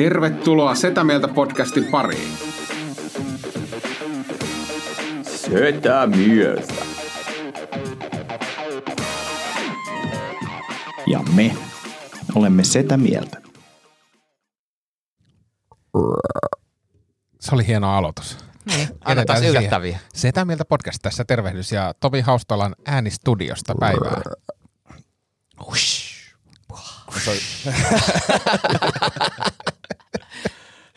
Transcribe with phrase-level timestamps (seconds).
[0.00, 2.32] Tervetuloa Setä Mieltä podcastin pariin.
[5.22, 6.74] Setä mieltä.
[11.06, 11.56] Ja me
[12.34, 13.42] olemme Setä Mieltä.
[17.40, 18.38] Se oli hieno aloitus.
[18.64, 19.98] Niin, aina taas yllättäviä.
[20.14, 24.22] Setä mieltä podcast tässä tervehdys ja Tovi Haustolan äänistudiosta päivää.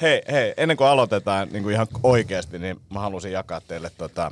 [0.03, 4.31] Hei, hei, ennen kuin aloitetaan niin kuin ihan oikeasti, niin mä halusin jakaa teille tota,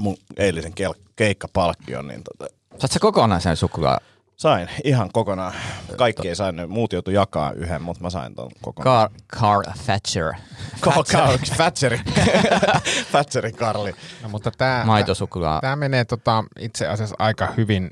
[0.00, 2.08] mun eilisen kel- keikkapalkkion.
[2.08, 3.98] Niin tota, Saat sä kokonaan sen suklaa?
[4.36, 5.52] sain ihan kokonaan.
[5.96, 9.08] Kaikki ei saanut, muut joutui jakaa yhden, mutta mä sain ton kokonaan.
[9.10, 10.32] Carl, Carl Thatcher.
[10.80, 12.00] Carl, Carl, Thatcheri.
[13.12, 13.92] Thatcheri Karli.
[14.22, 15.60] No, mutta tämä, Maitosuklaa.
[15.60, 17.90] tämä menee tota, itse asiassa aika hyvin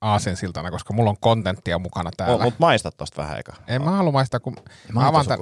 [0.00, 2.34] aasensiltana, koska mulla on kontenttia mukana täällä.
[2.34, 3.52] Oh, mutta maista tosta vähän eikä.
[3.68, 4.56] En mä halua maistaa, kun
[4.92, 5.40] mä avaan, tämän,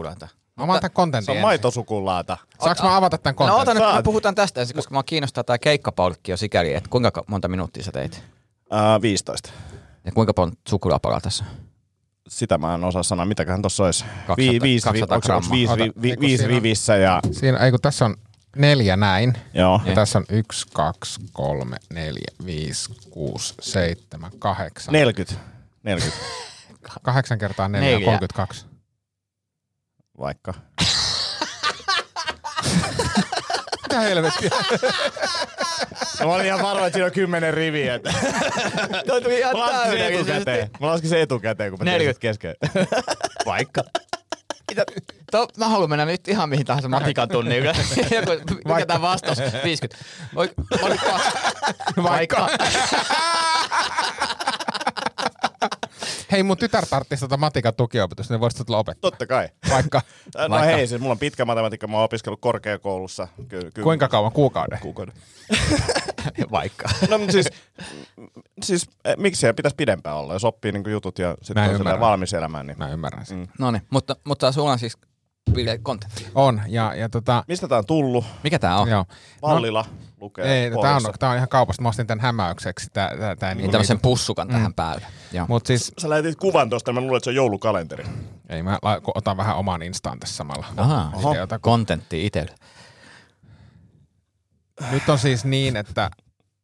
[0.56, 1.46] mä avaan tämän Se kontentin on ensin.
[1.46, 2.36] maitosukulaata.
[2.64, 3.62] Saanko mä avata tämän No kontentin?
[3.62, 4.04] ota nyt, me Saat.
[4.04, 8.24] puhutaan tästä ensin, koska mä kiinnostaa tää keikkapalkkio sikäli, että kuinka monta minuuttia sä teit?
[8.96, 9.50] Uh, 15.
[10.04, 11.44] Ja kuinka monta suklaapalaa tässä?
[12.28, 13.24] Sitä mä en osaa sanoa.
[13.26, 14.04] Mitäköhän tossa olisi?
[14.26, 17.20] 200 Vi, viisi, 200 onko se- onko se viisi, vi, vi, viisi on- rivissä ja...
[17.32, 18.16] Siinä, ei kun tässä on
[18.58, 19.34] neljä näin.
[19.54, 19.80] Joo.
[19.84, 24.92] Ja tässä on yksi, kaksi, kolme, neljä, viisi, kuusi, seitsemän, kahdeksan.
[24.92, 25.34] 40.
[25.82, 26.18] 40
[27.02, 28.04] Kahdeksan kertaa neljä, Neljä.
[28.06, 28.66] 32.
[30.18, 30.54] vaikka.
[33.82, 34.50] Mitä helvettiä?
[36.20, 37.98] No, mä olin ihan varma, että siinä on kymmenen riviä.
[39.06, 39.54] Toi tuli ihan
[39.98, 40.70] etukäteen.
[40.80, 42.20] Mä laskin sen etukäteen, kun mä tein 40.
[42.20, 42.54] kesken.
[43.46, 43.82] Vaikka.
[45.32, 47.66] To, mä haluan mennä nyt ihan mihin tahansa matikan tunnille.
[48.14, 49.38] Joku, mikä tää vastaus?
[49.64, 50.04] 50.
[50.34, 50.50] Voi,
[50.82, 51.20] vaikka.
[52.02, 52.48] Vaikka.
[56.32, 59.10] Hei, mun tytär tarttisi tota matikan tukiopetusta, niin voisit tulla opettaa.
[59.10, 59.48] Totta kai.
[59.70, 60.02] Vaikka
[60.36, 60.66] No Vaikka.
[60.76, 63.28] hei, siis mulla on pitkä matematiikka, mä oon opiskellut korkeakoulussa.
[63.48, 64.32] Ky- ky- kuinka kauan?
[64.32, 64.78] Kuukauden?
[64.82, 65.14] Kuukauden.
[66.50, 66.88] Vaikka.
[67.10, 67.48] No mutta siis,
[68.62, 71.64] siis eh, miksi siellä pitäisi pidempään olla, jos oppii niinku jutut ja Mä sitten on
[71.64, 71.78] ymmärrän.
[71.78, 72.66] sellainen valmis elämään.
[72.66, 72.78] Niin.
[72.78, 73.38] Mä ymmärrän sen.
[73.38, 73.46] Mm.
[73.58, 74.96] No niin, mutta, mutta sulla on siis
[75.54, 76.26] Ville kontentti.
[76.34, 78.24] On, ja, ja tota, Mistä tää on tullut?
[78.44, 78.88] Mikä tää on?
[78.88, 79.04] joo.
[79.42, 79.84] Vallila
[80.20, 81.08] lukee No, Ei, tää pohjassa.
[81.08, 81.82] on, tää on ihan kaupasta.
[81.82, 82.90] Mä ostin tän hämäykseksi.
[82.92, 85.06] Tää, tää, tää Niin tämmöisen pussukan tähän päälle.
[85.32, 85.46] Joo.
[85.48, 88.04] Mut siis, Sä lähetit kuvan tosta, mä luulen, että se on joulukalenteri.
[88.48, 90.66] ei mä la, otan vähän oman instaan tässä samalla.
[90.76, 92.54] Ahaa, ota- kontentti itselle.
[94.90, 96.10] Nyt on siis niin, että,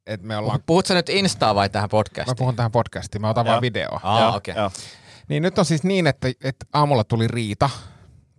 [0.07, 0.61] että me ollaan...
[0.67, 2.37] Puhut sä nyt Instaa vai tähän Mä podcastiin?
[2.37, 3.53] puhun tähän podcastiin, mä otan Joo.
[3.53, 4.01] vaan videoa.
[4.21, 4.55] Joo, okei.
[4.57, 4.71] joo.
[5.29, 7.71] Niin nyt on siis niin, että, että aamulla tuli riita,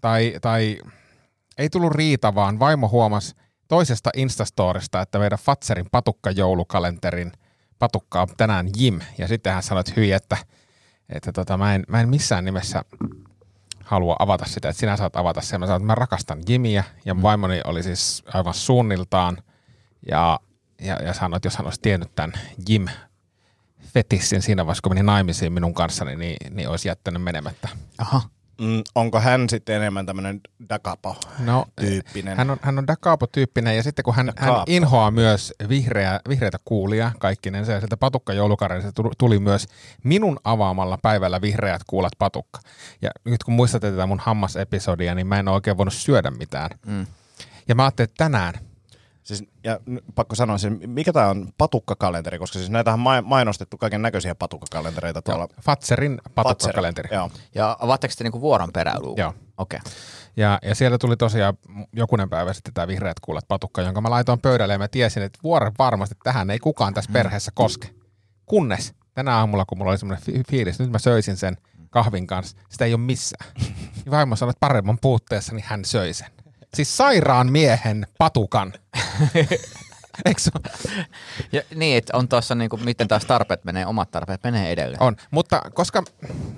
[0.01, 0.77] tai, tai
[1.57, 3.35] ei tullut riita, vaan vaimo huomasi
[3.67, 7.31] toisesta Instastorista, että meidän Fatserin patukka-joulukalenterin
[7.79, 8.99] patukka on tänään Jim.
[9.17, 10.37] Ja sitten hän sanoi, että hyi, että,
[11.09, 12.83] että tota, mä, en, mä en missään nimessä
[13.83, 15.59] halua avata sitä, että sinä saat avata sen.
[15.59, 19.37] Mä sanoin, että mä rakastan Jimiä, ja mun vaimoni oli siis aivan suunniltaan,
[20.11, 20.39] ja,
[20.81, 22.33] ja, ja sanoi, että jos hän olisi tiennyt tämän
[22.69, 22.85] Jim
[23.93, 27.69] fetissin siinä vaiheessa, kun meni naimisiin minun kanssani, niin, niin olisi jättänyt menemättä.
[27.97, 28.21] Aha.
[28.61, 32.37] Mm, onko hän sitten enemmän tämmönen dakapo No, tyyppinen?
[32.37, 37.11] hän on, hän on Dakapo-tyyppinen ja sitten kun hän, hän inhoaa myös vihreä, vihreitä kuulia
[37.19, 39.67] kaikkinensa ja sieltä patukka joulukareista tuli myös
[40.03, 42.59] minun avaamalla päivällä vihreät kuulat patukka.
[43.01, 46.69] Ja nyt kun muistatte tätä mun hammasepisodia, niin mä en ole oikein voinut syödä mitään.
[46.85, 47.05] Mm.
[47.67, 48.53] Ja mä ajattelin, että tänään,
[49.25, 49.79] Siis, ja
[50.15, 55.21] pakko sanoa, siis mikä tämä on patukkakalenteri, koska siis näitähän ma- mainostettu kaiken näköisiä patukkakalentereita
[55.21, 55.47] tuolla.
[55.61, 56.33] Fatserin Fatser.
[56.33, 57.15] patukkakalenteri.
[57.15, 57.31] Joo.
[57.55, 59.17] Ja avaatteko te niinku vuoron perään luvun?
[59.17, 59.33] Joo.
[59.57, 59.79] Okei.
[59.79, 59.93] Okay.
[60.37, 61.57] Ja, ja siellä tuli tosiaan
[61.93, 65.39] jokunen päivä sitten tämä vihreät kuulat patukka, jonka mä laitoin pöydälle ja mä tiesin, että
[65.43, 67.89] vuoren varmasti tähän ei kukaan tässä perheessä koske.
[68.45, 71.57] Kunnes tänä aamulla, kun mulla oli semmoinen fi- fiilis, nyt mä söisin sen
[71.89, 73.51] kahvin kanssa, sitä ei ole missään.
[74.05, 76.27] Ja vaimo sanoi, että paremman puutteessa, niin hän söi sen.
[76.75, 78.73] Siis sairaan miehen patukan.
[80.25, 80.41] Eikö?
[81.51, 85.03] Ja, niin, että on tuossa niinku, miten taas tarpeet menee, omat tarpeet menee edelleen.
[85.03, 86.03] On, mutta koska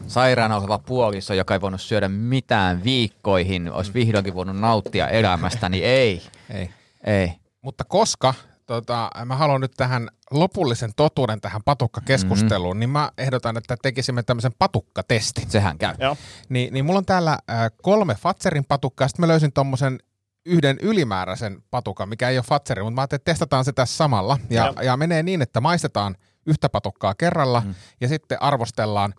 [0.08, 5.84] Sairaana oleva puoliso, joka ei voinut syödä mitään viikkoihin, olisi vihdoinkin voinut nauttia elämästä, niin
[5.86, 6.22] ei.
[6.50, 6.70] ei,
[7.04, 7.34] Ei.
[7.62, 8.34] mutta koska
[8.66, 12.80] tota, mä haluan nyt tähän lopullisen totuuden tähän patukkakeskusteluun, mm-hmm.
[12.80, 15.52] niin mä ehdotan, että tekisimme tämmöisen patukkatestin.
[15.52, 15.96] Sehän käy.
[16.00, 16.18] Joo.
[16.50, 20.00] Niin, niin mulla on täällä äh, kolme Fatserin patukkaa, sitten mä löysin tommosen
[20.48, 24.38] yhden ylimääräisen patukan, mikä ei ole Fatseri, mutta mä ajattelin, että testataan se tässä samalla.
[24.50, 24.82] Ja, Joo.
[24.82, 26.16] ja menee niin, että maistetaan
[26.46, 27.76] yhtä patukkaa kerralla mm.
[28.02, 29.14] ja sitten arvostellaan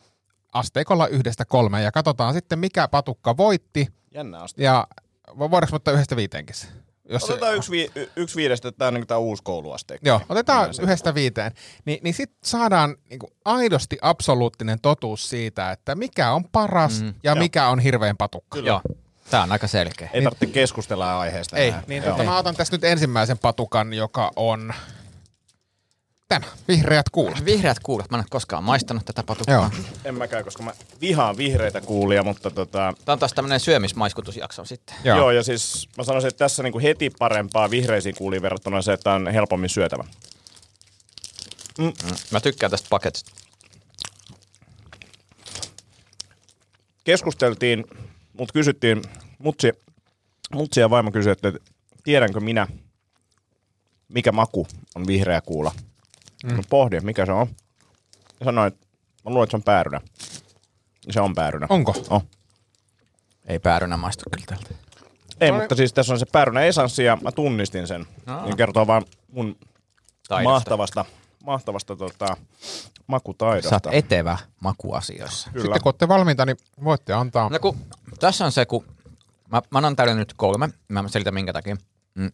[0.53, 3.87] asteikolla yhdestä kolmeen ja katsotaan sitten, mikä patukka voitti.
[4.15, 4.63] Jännä asti.
[4.63, 4.87] Ja
[5.31, 6.57] vo- voidaanko ottaa yhdestä viiteenkin?
[6.57, 6.67] se?
[7.11, 10.09] Jos se- Otetaan yksi, vi- yksi viidestä, että tämä on niin tämä uusi kouluasteikko.
[10.09, 11.53] Joo, otetaan Mennään yhdestä viiteen.
[11.85, 17.15] Ni, niin sitten saadaan niinku aidosti absoluuttinen totuus siitä, että mikä on paras mm, ja
[17.31, 17.35] joo.
[17.37, 18.59] mikä on hirveän patukka.
[18.59, 18.81] Joo.
[19.31, 20.11] Tää on aika selkeä.
[20.13, 21.83] Ei tarvitse keskustella aiheesta Ei, enää.
[21.87, 24.75] niin tota, mä otan tästä nyt ensimmäisen patukan, joka on
[26.29, 27.45] tämä, vihreät kuulat.
[27.45, 28.11] Vihreät kuulat.
[28.11, 29.55] Mä en ole koskaan maistanut tätä patukkaa.
[29.55, 29.71] Joo.
[30.05, 34.97] En mäkään, koska mä vihaan vihreitä kuulia, mutta tota, Tämä on taas tämmönen syömismaiskutusjakso sitten.
[35.05, 35.19] joo.
[35.19, 35.31] Joo.
[35.31, 39.29] ja siis mä sanoisin, että tässä niinku heti parempaa vihreisiin kuuliin verrattuna se, että on
[39.29, 40.05] helpommin syötävä.
[42.31, 43.31] Mä tykkään tästä paketista.
[47.05, 47.85] Keskusteltiin,
[48.39, 49.03] mut kysyttiin,
[49.39, 49.73] mutsi,
[50.55, 51.53] mutsi ja vaimo kysyi, että
[52.05, 52.67] tiedänkö minä,
[54.09, 55.73] mikä maku on vihreä kuula.
[56.45, 56.57] Mm.
[56.57, 57.49] No pohdin, mikä se on.
[58.41, 58.87] Ja sanoin, että
[59.25, 60.01] mä luulen, että se on päärynä.
[61.07, 61.67] Ja se on päärynä.
[61.71, 61.95] Onko?
[62.11, 62.25] Oh.
[63.47, 64.75] Ei päärynä maistu kyllä tältä.
[65.41, 68.07] Ei, Toi- mutta siis tässä on se päärynä esanssi ja mä tunnistin sen.
[68.27, 68.45] Aa.
[68.45, 69.57] Niin kertoo vaan mun
[70.29, 70.53] Taidosta.
[70.53, 71.05] mahtavasta,
[71.45, 72.37] mahtavasta tota,
[73.07, 73.69] makutaidosta.
[73.71, 75.51] Sä oot etevä makuasioissa.
[75.51, 75.63] Kyllä.
[75.65, 77.49] Sitten kun olette valmiita, niin voitte antaa.
[77.49, 77.77] No kun,
[78.19, 78.85] tässä on se, kun
[79.53, 81.77] mä, mä annan tälle nyt kolme, mä selitän minkä takia.
[82.15, 82.31] Mm.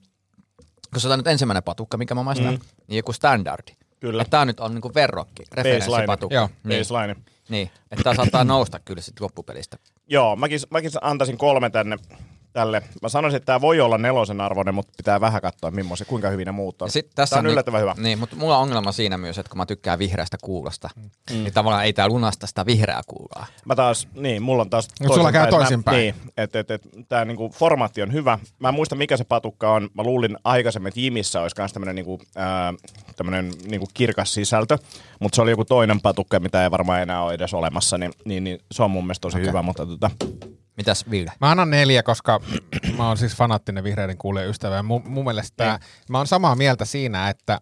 [0.94, 2.60] Koska tämä on nyt ensimmäinen patukka, mikä mä maistan, mm.
[2.88, 3.72] niin joku standardi.
[4.00, 4.22] Kyllä.
[4.22, 6.34] Että tää nyt on niinku verrokki, referenssipatukka.
[6.34, 6.50] Joo.
[6.64, 7.16] Niin, Baseline.
[7.48, 9.76] niin, että tää saattaa nousta kyllä sitten loppupelistä.
[10.08, 11.96] Joo, mäkin, mäkin antaisin kolme tänne
[12.54, 12.82] tälle.
[13.02, 16.46] Mä sanoisin, että tämä voi olla nelosen arvoinen, mutta pitää vähän katsoa, millaisia, kuinka hyvin
[16.46, 16.90] ne muut on.
[16.90, 17.94] Sit tässä Tää on ni- yllättävän hyvä.
[17.98, 21.10] Niin, mutta mulla on ongelma siinä myös, että kun mä tykkään vihreästä kuulosta, mm.
[21.30, 23.46] niin tavallaan ei tää lunasta sitä vihreää kuulaa.
[23.64, 25.96] Mä taas, niin, mulla on taas Mut sulla käy toisinpäin.
[25.96, 28.38] Niin, että et, et, tämä niinku formaatti on hyvä.
[28.58, 29.90] Mä en muista, mikä se patukka on.
[29.94, 32.20] Mä luulin aikaisemmin, että Jimissä olisi myös tämmöinen niinku,
[33.16, 34.78] tämmönen, niinku kirkas sisältö,
[35.20, 38.44] mutta se oli joku toinen patukka, mitä ei varmaan enää ole edes olemassa, niin, niin,
[38.44, 39.48] niin se on mun mielestä tosi okay.
[39.48, 40.10] hyvä, mutta tota,
[40.76, 41.32] Mitäs Ville?
[41.40, 42.40] Mä annan neljä, koska
[42.96, 44.76] mä oon siis fanaattinen vihreiden kuulijan ystävä.
[44.76, 45.78] Ja mun, mun mielestä tää,
[46.08, 47.60] mä oon samaa mieltä siinä, että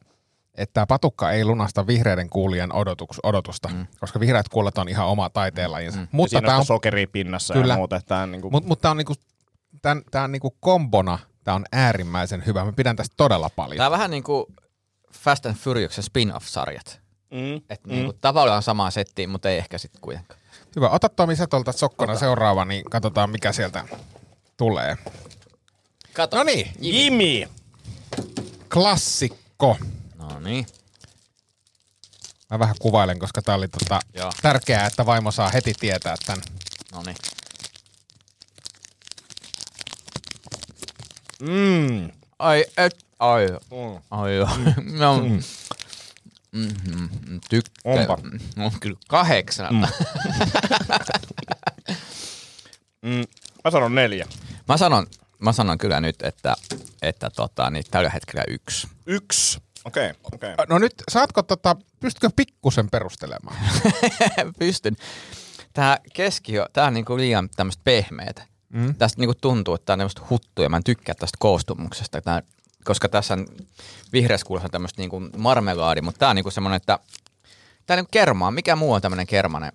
[0.55, 3.87] että tämä patukka ei lunasta vihreiden kuulijan odotuks, odotusta, mm.
[4.01, 5.99] koska vihreät kuulet on ihan oma taiteenlajinsa.
[5.99, 6.09] Mm.
[6.13, 7.73] mutta tämä on sokeria pinnassa Kyllä.
[7.73, 8.01] ja muuta.
[8.07, 9.15] Tää on niinku, mut, mut tää on, niinku,
[9.83, 12.65] tän, tää on niinku kombona, tämä on äärimmäisen hyvä.
[12.65, 13.77] Mä pidän tästä todella paljon.
[13.77, 14.47] Tää on vähän niinku
[15.13, 17.01] Fast and Furiousin spin-off-sarjat.
[17.31, 17.93] mm, Että mm.
[17.95, 20.41] niinku, tavallaan samaa settiin, mutta ei ehkä sitten kuitenkaan.
[20.77, 20.89] Hyvä.
[20.89, 23.85] Ota Tomi sä tuolta sokkona seuraava, niin katsotaan mikä sieltä
[24.57, 24.97] tulee.
[26.13, 26.37] Kato.
[26.37, 27.49] No niin, Jimi!
[28.73, 29.77] klassikko.
[30.19, 30.67] No niin.
[32.51, 34.33] Mä vähän kuvailen, koska tää oli tota Joo.
[34.43, 36.43] tärkeää, että vaimo saa heti tietää tämän.
[36.93, 37.17] No niin.
[41.41, 42.11] Mm.
[42.39, 43.47] Ai, et, ai,
[44.11, 44.75] ai, ai.
[44.99, 45.23] No,
[46.53, 47.99] mm-hmm, tykkään.
[47.99, 48.19] Onpa.
[48.57, 49.75] On kyllä kahdeksan.
[49.75, 49.83] Mm.
[53.03, 53.25] Mm.
[53.65, 54.27] Mä sanon neljä.
[54.69, 55.07] Mä sanon,
[55.39, 56.55] mä sanon kyllä nyt, että,
[57.03, 58.89] että tota, niin tällä hetkellä yksi.
[59.07, 59.59] Yksi.
[59.85, 60.53] Okei, okay, okei.
[60.53, 60.67] Okay.
[60.69, 63.57] No nyt, saatko tota, pystytkö pikkusen perustelemaan?
[64.59, 64.97] Pystyn.
[65.73, 68.47] Tää keskiö, tää on niinku liian tämmöistä pehmeätä.
[68.69, 68.95] Mm.
[68.95, 70.69] Tästä niinku tuntuu, että tää on tämmöistä huttuja.
[70.69, 72.21] Mä en tykkää tästä koostumuksesta.
[72.21, 72.43] Tää,
[72.85, 73.47] koska tässä on
[74.13, 76.99] vihreässä kuulossa tämmöistä niinku marmelaadi, mutta tää on niinku semmoinen, että
[77.87, 78.51] tää on niinku kermaa.
[78.51, 79.73] Mikä muu on tämmöinen kermanen?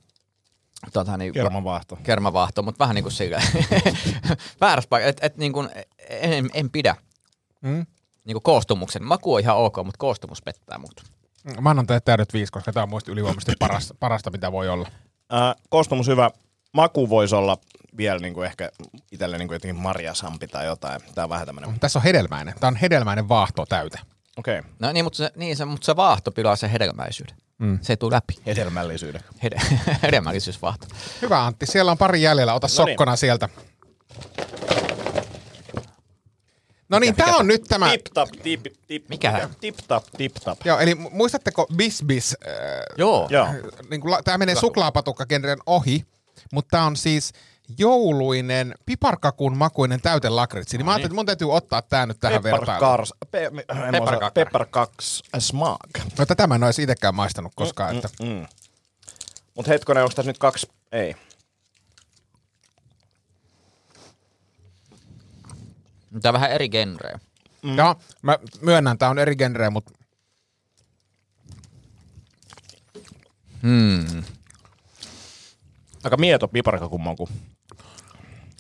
[0.93, 1.95] Tota, niin, Kermavaahto.
[2.03, 3.41] kermavaahto, mutta vähän niin kuin sillä
[4.61, 5.69] väärässä paikassa, että et, niin kuin,
[6.09, 6.95] en, en pidä
[7.61, 7.85] Mm?
[8.25, 9.03] niin kuin koostumuksen.
[9.03, 11.03] Maku on ihan ok, mutta koostumus pettää mut.
[11.61, 14.87] Mä annan teille täydet viisi, koska tämä on muista ylivoimaisesti parasta, parasta, mitä voi olla.
[15.33, 16.31] Äh, koostumus hyvä.
[16.77, 17.57] Maku voisi olla
[17.97, 18.71] vielä niinku ehkä
[19.11, 21.01] itselle niinku jotenkin marjasampi tai jotain.
[21.15, 21.79] Tää on vähän tämmönen.
[21.79, 22.53] Tässä on hedelmäinen.
[22.59, 23.99] Tämä on hedelmäinen vaahto täyte.
[24.37, 24.59] Okei.
[24.59, 24.71] Okay.
[24.79, 27.35] No niin, mutta se, niin se, mutta se vaahto pilaa sen hedelmäisyyden.
[27.57, 27.79] Mm.
[27.81, 28.33] Se ei tule läpi.
[28.45, 29.21] Hedelmällisyyden.
[29.43, 29.61] Hede,
[30.03, 30.87] hedelmällisyysvaahto.
[31.21, 32.53] Hyvä Antti, siellä on pari jäljellä.
[32.53, 32.91] Ota No niin.
[32.91, 33.49] sokkona sieltä.
[36.89, 37.89] No niin, tämä on nyt tämä.
[37.89, 39.09] Tip tap, tip, tip.
[39.09, 39.49] Mikä?
[39.59, 40.57] Tip tap, tip tap.
[40.65, 42.35] Joo, eli mu- muistatteko Bis Bis?
[42.47, 42.53] Äh,
[42.97, 43.27] Joo.
[43.29, 43.47] Joo.
[43.89, 46.05] niin kuin, tämä menee suklaapatukkagenren ohi,
[46.53, 47.33] mutta tämä on siis
[47.77, 50.77] jouluinen, piparkakun makuinen täyte lakritsi.
[50.77, 52.79] Niin mä ajattelin, että mun täytyy ottaa tämä nyt tähän vertailuun.
[52.79, 53.13] Kars.
[53.31, 54.45] Pe, en mä osaa- Pepperkakkari.
[54.45, 55.79] Pepper Kaks Smaak.
[56.19, 57.95] No tätä mä en olisi itsekään maistanut koskaan.
[57.95, 58.09] Että...
[58.23, 58.47] Mm.
[59.55, 60.67] Mut hetkonen, onko tässä nyt kaksi?
[60.91, 61.15] Ei.
[66.21, 67.19] Tämä on vähän eri genrejä.
[67.63, 67.77] Mm.
[67.77, 69.91] Joo, mä myönnän, tää on eri genre, mutta
[73.61, 74.23] Hmm.
[76.07, 77.29] Aika mieto piparkakummanku.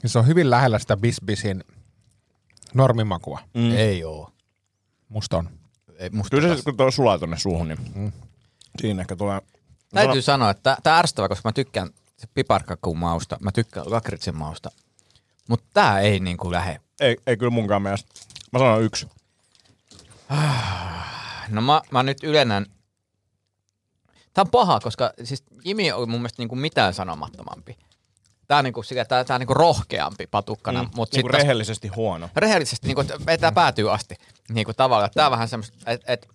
[0.05, 1.63] se on hyvin lähellä sitä bisbisin
[2.73, 3.39] normimakua.
[3.53, 3.71] Mm.
[3.71, 4.31] Ei oo.
[5.09, 5.49] Musta on.
[5.97, 8.11] Ei, musta Kyllä se, kun tuo sulaa tonne suuhun, niin mm.
[8.81, 9.41] siinä ehkä tulee...
[9.93, 14.71] Täytyy sanoa, että tämä ärsyttävä, koska mä tykkään se piparkakun mausta, mä tykkään lakritsin mausta.
[15.49, 16.81] Mutta tää ei niinku lähe.
[16.99, 18.09] Ei, ei kyllä munkaan mielestä.
[18.51, 19.07] Mä sanon yksi.
[21.49, 22.65] No mä, mä nyt ylennän.
[24.37, 27.77] Tää on paha, koska siis Jimi on mun mielestä niinku mitään sanomattomampi.
[28.47, 31.87] Tää on niinku, sillä, tää, tää on niinku rohkeampi patukkana, mm, mutta Niinku sitten rehellisesti
[31.87, 32.29] huono.
[32.35, 34.15] rehellisesti niinku, vetää päätyy asti.
[34.49, 36.27] Niinku tavallaan, tää on vähän semmoista, että et,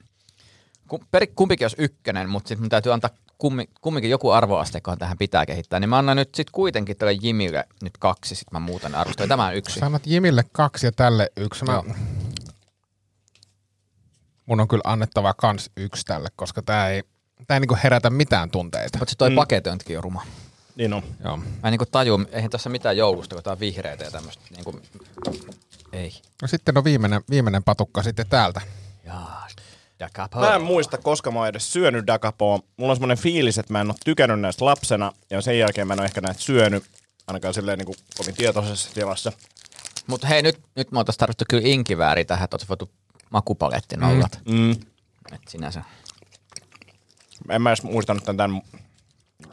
[0.94, 5.46] kum- peri- kumpikin olisi ykkönen, mutta sitten täytyy antaa kummi, kumminkin joku arvoasteikohan tähän pitää
[5.46, 5.80] kehittää.
[5.80, 9.28] Niin mä annan nyt sitten kuitenkin tälle Jimille nyt kaksi, sitten mä muutan arvosteluja.
[9.28, 9.80] Tämä on yksi.
[9.80, 11.64] Sanot Jimille kaksi ja tälle yksi.
[11.64, 11.82] Mä...
[14.46, 17.02] Mun on kyllä annettava kans yksi tälle, koska tää ei,
[17.46, 18.98] tää ei niinku herätä mitään tunteita.
[18.98, 19.36] Mutta se toi mm.
[19.36, 20.26] paketointikin on ruma.
[20.76, 21.02] Niin on.
[21.24, 21.36] Joo.
[21.36, 24.42] Mä en niinku tajua, eihän tässä mitään joulusta, kun tää on vihreitä ja tämmöistä.
[24.50, 24.80] Niinku,
[25.92, 26.12] ei.
[26.42, 28.60] No sitten on viimeinen, viimeinen patukka sitten täältä.
[29.04, 29.42] Jaa.
[30.34, 32.60] Mä en muista, koska mä oon edes syönyt dakapoa.
[32.76, 35.92] Mulla on semmoinen fiilis, että mä en ole tykännyt näistä lapsena, ja sen jälkeen mä
[35.92, 36.84] en ole ehkä näitä syönyt,
[37.26, 39.32] ainakaan silleen niin kuin kovin tietoisessa tilassa.
[40.06, 42.90] Mutta hei, nyt, nyt me oltais tarvittu kyllä inkivääri tähän, että oot voitu
[43.30, 44.40] makupaletti nollat.
[44.44, 44.54] Mm.
[44.54, 44.70] Mm.
[45.32, 45.82] Et sinänsä.
[47.50, 48.36] En mä edes muistanut tämän.
[48.36, 48.62] tämän.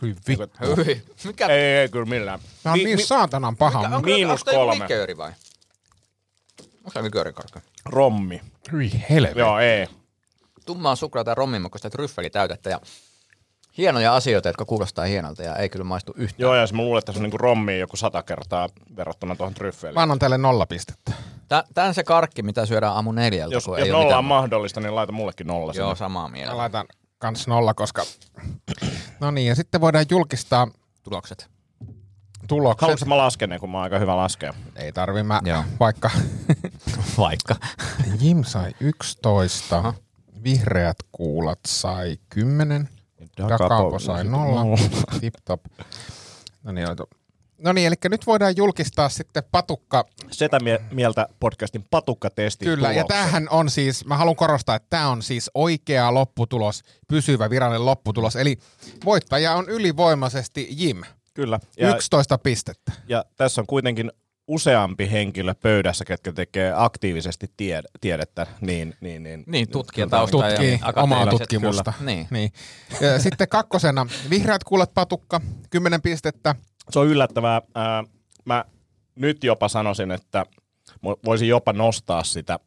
[0.01, 0.46] Hyi vittu.
[0.86, 1.46] Hyi, mikä?
[1.48, 2.39] Ei, ei, kyllä millään.
[2.63, 3.79] Tää on Mi- niin mi- saatanan paha.
[3.79, 4.84] onko, miinus onko kolme.
[4.84, 5.31] likööri vai?
[6.77, 7.62] Onko se liköörin karkka?
[7.86, 8.41] Rommi.
[8.72, 9.39] Hyi helvetti.
[9.39, 9.88] Joo, ei.
[10.65, 12.79] Tummaa suklaata ja rommimakoista tryffelitäytettä ja
[13.77, 16.36] hienoja asioita, jotka kuulostaa hienolta ja ei kyllä maistu yhtään.
[16.43, 19.53] Joo, ja se mä luulen, että se on niinku rommi joku sata kertaa verrattuna tuohon
[19.53, 19.96] tryffeliin.
[19.96, 21.12] Mä annan tälle nolla pistettä.
[21.48, 24.79] Tää, tää on se karkki, mitä syödään aamu neljältä, Jos, jos ei nolla on mahdollista,
[24.81, 25.96] niin laita mullekin nolla Joo, sinne.
[25.96, 26.58] samaa Mä mieltä.
[26.58, 26.86] laitan
[27.20, 28.04] kans nolla, koska...
[29.20, 30.68] No niin, ja sitten voidaan julkistaa
[31.04, 31.50] Tulokset.
[32.48, 32.82] tulokset.
[32.82, 34.54] Haluatko mä lasken ne, kun mä oon aika hyvä laskea?
[34.76, 35.64] Ei tarvi, mä Joo.
[35.80, 36.12] vaikka...
[37.18, 37.56] Vaikka.
[38.20, 39.94] Jim sai 11, Aha.
[40.44, 42.90] vihreät kuulat sai 10,
[43.38, 44.78] Dakapo sai 0,
[45.20, 45.62] tip top.
[46.64, 46.88] No niin.
[47.60, 50.06] No niin, eli nyt voidaan julkistaa sitten patukka.
[50.32, 52.66] Setä mie- mieltä podcastin patukkatesti.
[52.66, 53.08] Kyllä, ja tulokset.
[53.18, 58.36] tämähän on siis, mä haluan korostaa, että tämä on siis oikea lopputulos, pysyvä virallinen lopputulos.
[58.36, 58.58] Eli
[59.06, 61.01] voittaja on ylivoimaisesti Jim,
[61.34, 61.60] Kyllä.
[61.78, 62.92] Ja, 11 pistettä.
[63.08, 64.12] ja tässä on kuitenkin
[64.48, 68.48] useampi henkilö pöydässä, ketkä tekee aktiivisesti tied- tiedettä.
[68.62, 69.44] Niin, niin, niin.
[69.48, 70.18] Niin, tutkija Kyllä.
[70.18, 71.94] tausta Tutkii ja omaa akateemiset, tutkimusta.
[72.00, 72.12] Kyllä.
[72.12, 72.28] Niin.
[72.32, 72.51] Niin.
[73.01, 76.56] Ja Sitten kakkosena vihreät kuulat patukka, 10 pistettä.
[76.89, 77.62] Se on yllättävää.
[77.75, 78.03] Ää,
[78.46, 78.65] mä
[79.15, 80.46] nyt jopa sanoisin, että
[81.25, 82.60] voisin jopa nostaa sitä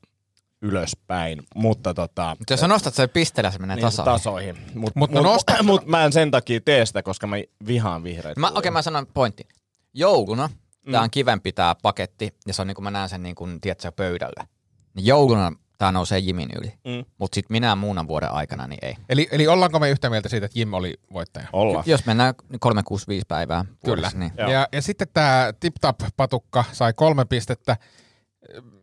[0.63, 4.13] ylöspäin, mutta tota, jos sä nostat sen pisteellä, se menee niin, tasoihin.
[4.13, 4.57] tasoihin.
[4.75, 7.37] Mutta Mut mut, mut, mut mä en sen takia tee sitä, koska mä
[7.67, 8.41] vihaan vihreitä.
[8.41, 9.47] Mä, Okei, okay, mä sanon pointti.
[9.95, 10.51] Jouluna
[10.87, 10.93] Mm.
[10.93, 13.61] tää on kivempi tää paketti, ja se on niin kuin mä näen sen niin kuin,
[13.61, 14.47] tiedätkö, pöydällä.
[14.95, 15.53] Niin jouluna
[15.83, 16.75] tää nousee Jimin yli.
[16.85, 17.05] Mm.
[17.19, 18.95] Mutta sit minä muuna vuoden aikana, niin ei.
[19.09, 21.47] Eli, eli ollaanko me yhtä mieltä siitä, että Jim oli voittaja?
[21.53, 21.83] Olla.
[21.87, 23.77] Jos mennään 365 päivää Kyllä.
[23.87, 24.51] vuodessa, niin Joo.
[24.51, 27.77] Ja, ja sitten tämä Tip Tap patukka sai kolme pistettä.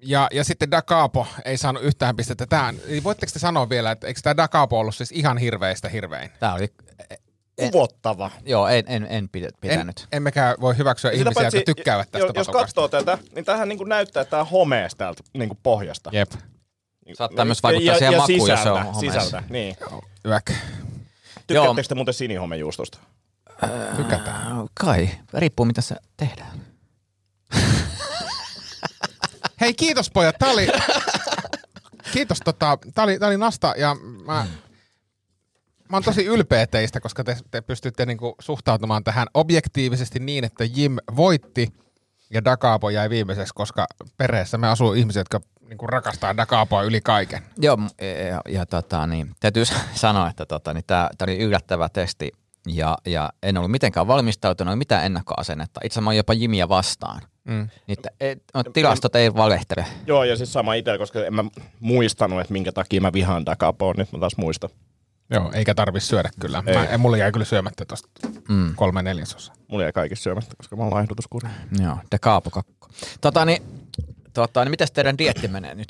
[0.01, 2.45] Ja, ja sitten Da Capo ei saanut yhtään pistettä.
[2.47, 5.89] Tää, eli voitteko te sanoa vielä, että eikö tämä Da Capo ollut siis ihan hirveistä
[5.89, 6.31] hirvein?
[6.39, 6.67] tää oli...
[7.71, 8.31] Kuvottava.
[8.45, 10.07] Joo, en, en, en pidä- En, pitänyt.
[10.11, 12.65] emmekä voi hyväksyä Sitä ihmisiä, paitsi, jotka tykkäävät tästä jo- Jos patukasta.
[12.65, 16.09] katsoo tätä, niin tämähän niin näyttää, että tämä on homeesta täältä niin pohjasta.
[16.13, 16.31] Jep,
[17.13, 18.99] Saattaa myös vaikuttaa siihen makuun, jos se on homeessa.
[18.99, 19.75] Sisältä, niin.
[20.25, 20.51] yök.
[21.47, 22.99] Tykkäättekö te muuten sinihomejuustosta?
[23.97, 24.59] Tykätään.
[24.59, 26.61] Äh, Kai, riippuu mitä se tehdään.
[29.61, 30.35] Hei, kiitos pojat.
[30.39, 30.67] Tää oli,
[32.11, 34.47] kiitos, tota, tää oli, tää oli Nasta ja mä,
[35.89, 40.63] mä oon tosi ylpeä teistä, koska te, te pystytte niinku suhtautumaan tähän objektiivisesti niin, että
[40.63, 41.73] Jim voitti
[42.33, 43.87] ja Dakapo jäi viimeiseksi, koska
[44.17, 47.43] perheessä me asuu ihmisiä, jotka niinku rakastaa Dakapoa yli kaiken.
[47.57, 52.31] Joo, ja, ja, ja tota, niin, täytyy sanoa, että tota, niin tämä oli yllättävä testi
[52.67, 55.79] ja, ja en ollut mitenkään valmistautunut, mitään ennakkoasennetta.
[55.83, 57.21] Itse asiassa mä jopa Jimiä vastaan.
[57.43, 57.55] Mm.
[57.87, 59.85] Niin, että et, no, tilastot ei valehtele.
[60.07, 61.43] Joo, ja siis sama itse, koska en mä
[61.79, 64.69] muistanut, että minkä takia mä vihaan Dakapoa, nyt mä taas muistan.
[65.29, 66.63] Joo, eikä tarvi syödä kyllä.
[66.67, 66.75] Ei.
[66.77, 68.09] Mä, en, mulla jäi kyllä syömättä tosta
[68.49, 68.75] Mm.
[68.75, 69.53] kolme neljäsosa.
[69.67, 71.49] Mulla jäi kaikista syömättä, koska mä oon laihdutuskuri.
[71.79, 72.87] Joo, De Capo kakko.
[73.21, 73.63] Tota, niin,
[74.39, 75.87] tota, niin mitäs teidän dietti menee nyt?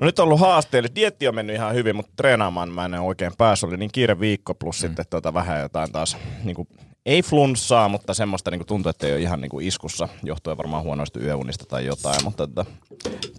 [0.00, 0.94] No nyt on ollut haasteellista.
[0.94, 3.68] Dietti on mennyt ihan hyvin, mutta treenaamaan mä en oikein päässyt.
[3.68, 4.86] Oli niin kiire viikko plus mm.
[4.86, 6.68] sitten tota vähän jotain taas, niin kuin,
[7.06, 10.56] ei flunssaa, mutta semmoista niin kuin tuntuu, että ei ole ihan niin kuin iskussa, johtuen
[10.56, 12.24] varmaan huonoista yöunista tai jotain.
[12.24, 12.64] Mutta tota,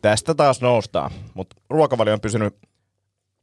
[0.02, 1.12] tästä taas noustaan.
[1.34, 2.56] Mutta ruokavalio on pysynyt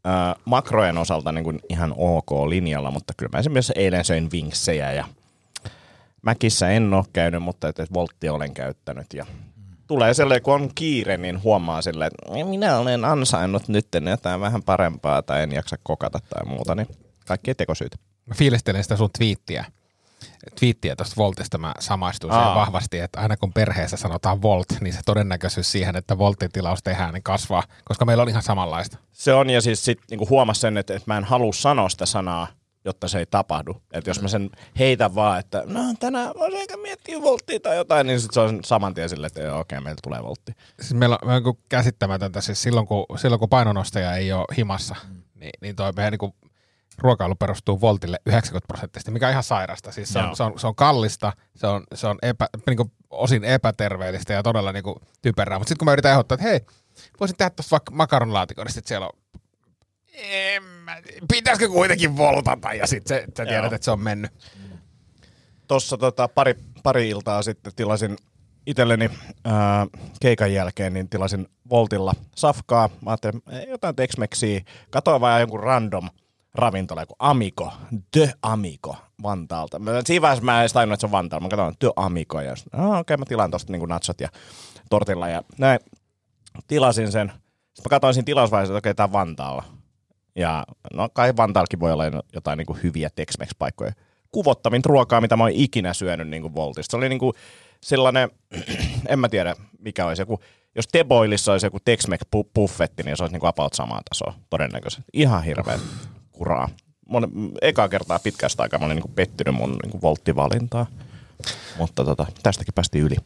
[0.05, 4.93] ää, makrojen osalta niin kuin ihan ok linjalla, mutta kyllä mä esimerkiksi eilen söin vinksejä
[4.93, 5.05] ja
[6.27, 9.27] Mäkissä en ole käynyt, mutta että volttia olen käyttänyt ja
[9.87, 14.63] tulee sellainen, kun on kiire, niin huomaa silleen, että minä olen ansainnut nyt jotain vähän
[14.63, 16.89] parempaa tai en jaksa kokata tai muuta, niin
[17.27, 17.95] kaikki tekosyyt.
[18.27, 19.65] Mä fiilistelen sitä sun twiittiä.
[20.59, 25.01] Twiittiä tuosta Voltista mä samaistuin siihen vahvasti, että aina kun perheessä sanotaan Volt, niin se
[25.07, 28.99] todennäköisyys siihen, että Voltin tilaus tehdään, niin kasvaa, koska meillä on ihan samanlaista.
[29.13, 32.07] Se on, ja siis sit niinku huomasi sen, että, että mä en halua sanoa sitä
[32.07, 32.49] sanaa,
[32.87, 33.83] jotta se ei tapahdu.
[33.93, 38.07] Että jos mä sen heitän vaan, että no tänään voisi eikä miettiä volttia tai jotain,
[38.07, 40.53] niin sit se on saman tien silleen, että joo, okei, meillä tulee voltti.
[40.81, 44.97] Siis meillä on, on niinku käsittämätöntä, siis silloin kun, silloin kun painonostaja ei ole himassa,
[45.35, 46.35] niin, niin toi meidän niin
[46.99, 49.93] ruokailu perustuu voltille 90 prosenttisesti, mikä on ihan sairasta.
[49.93, 52.93] Siis se on, se on, se on kallista, se on, se on epä, niin kuin
[53.11, 55.59] osin epäterveellistä ja todella niin kuin typerää.
[55.59, 56.61] Mutta sitten kun mä yritän ehdottaa, että hei,
[57.21, 59.13] voisin tehdä tuossa vaikka makaronilaatikon, niin sitten siellä on
[61.33, 63.75] pitäisikö kuitenkin voltata ja sitten sä tiedät, Joo.
[63.75, 64.31] että se on mennyt.
[65.69, 68.17] Tuossa tota, pari, pari iltaa sitten tilasin
[68.67, 69.11] itselleni
[69.45, 69.87] ää,
[70.21, 72.89] keikan jälkeen, niin tilasin Voltilla safkaa.
[72.89, 74.65] Mä ajattelin, "Ei, jotain Tex-Mexiä.
[74.91, 76.09] Katoin vaan jonkun random
[76.55, 77.73] ravintola, joku Amico,
[78.13, 79.79] The Amico Vantaalta.
[79.79, 81.45] Mä, siinä vaiheessa mä en edes tajunnut, että se on Vantaalla.
[81.45, 84.29] Mä katsoin The Amico ja "Ah, okei, okay, mä tilaan tosta niinku natsot ja
[84.91, 85.81] tortilla ja näin.
[86.69, 87.29] Tilasin sen.
[87.29, 89.65] Sitten mä katsoin siinä tilausvaiheessa, että okei, okay, tää on Vantaalla.
[90.37, 93.93] Ja no kai Vantaallakin voi olla jotain niin kuin hyviä Tex-Mex-paikkoja.
[94.33, 96.91] Kuvottavin ruokaa, mitä mä oon ikinä syönyt niin kuin Voltista.
[96.91, 97.33] Se oli niin kuin
[97.83, 98.31] sellainen,
[99.09, 100.41] en mä tiedä mikä olisi joku,
[100.75, 105.03] jos Teboilissa olisi joku Tex-Mex-buffetti, niin se olisi niin kuin about samaa tasoa todennäköisesti.
[105.13, 105.79] Ihan hirveä
[106.33, 106.69] kuraa.
[107.09, 110.87] Mon, eka kertaa pitkästä aikaa mä olin niin pettynyt mun niin kuin.
[111.79, 113.17] Mutta tota, tästäkin päästiin yli.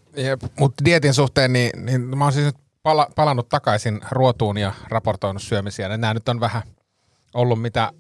[0.58, 5.42] Mutta dietin suhteen, niin, niin mä oon siis nyt pala, palannut takaisin ruotuun ja raportoinut
[5.42, 5.88] syömisiä.
[5.88, 6.62] Ja nämä nyt on vähän
[7.34, 7.92] ollut mitä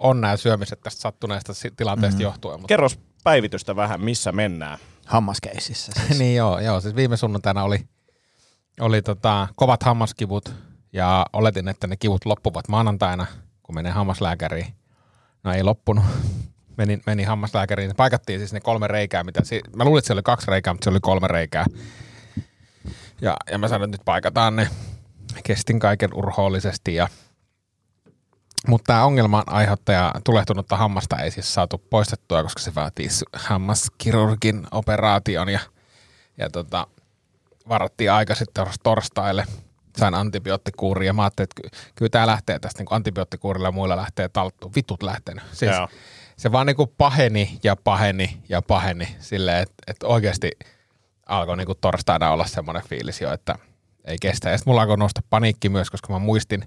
[0.00, 2.22] on nämä syömiset tästä sattuneesta tilanteesta mm-hmm.
[2.22, 2.60] johtuen.
[2.60, 2.68] Mutta...
[2.68, 4.78] Kerros päivitystä vähän, missä mennään.
[5.06, 6.18] Hammaskeisissä siis.
[6.18, 7.78] niin joo, joo, siis viime sunnuntaina oli,
[8.80, 10.54] oli tota, kovat hammaskivut
[10.92, 13.26] ja oletin, että ne kivut loppuvat maanantaina,
[13.62, 14.74] kun menee hammaslääkäriin.
[15.44, 16.04] No ei loppunut.
[16.78, 17.96] Meni, meni hammaslääkäriin.
[17.96, 20.84] Paikattiin siis ne kolme reikää, mitä si- mä luulin, että se oli kaksi reikää, mutta
[20.84, 21.64] se oli kolme reikää.
[23.20, 24.68] Ja, ja mä sanoin, että nyt paikataan ne.
[25.44, 27.08] Kestin kaiken urhoollisesti ja
[28.68, 35.48] mutta tämä ongelman aiheuttaja tulehtunutta hammasta ei siis saatu poistettua, koska se vaatii hammaskirurgin operaation
[35.48, 35.60] ja,
[36.38, 36.86] ja tota,
[37.68, 39.46] varattiin aika sitten tors- torstaille.
[39.96, 43.96] Sain antibioottikuuria ja mä ajattelin, että ky- kyllä tämä lähtee tästä niin antibioottikuurilla ja muilla
[43.96, 44.72] lähtee talttuun.
[44.74, 45.44] Vitut lähtenyt.
[45.52, 45.88] Siis Joo.
[46.36, 50.50] se vaan niin paheni ja paheni ja paheni silleen, että, että oikeasti
[51.26, 53.58] alkoi niin torstaina olla semmoinen fiilis jo, että
[54.04, 54.50] ei kestä.
[54.50, 56.64] Ja sitten mulla alkoi nousta paniikki myös, koska mä muistin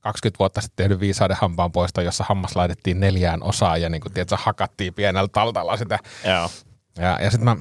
[0.00, 4.12] 20 vuotta sitten tehdyn viisauden hampaan poisto, jossa hammas laitettiin neljään osaan ja niin kuin,
[4.12, 5.98] tiedätkö, hakattiin pienellä taltalla sitä.
[6.24, 6.50] Joo.
[6.98, 7.56] Ja, ja sitten mä,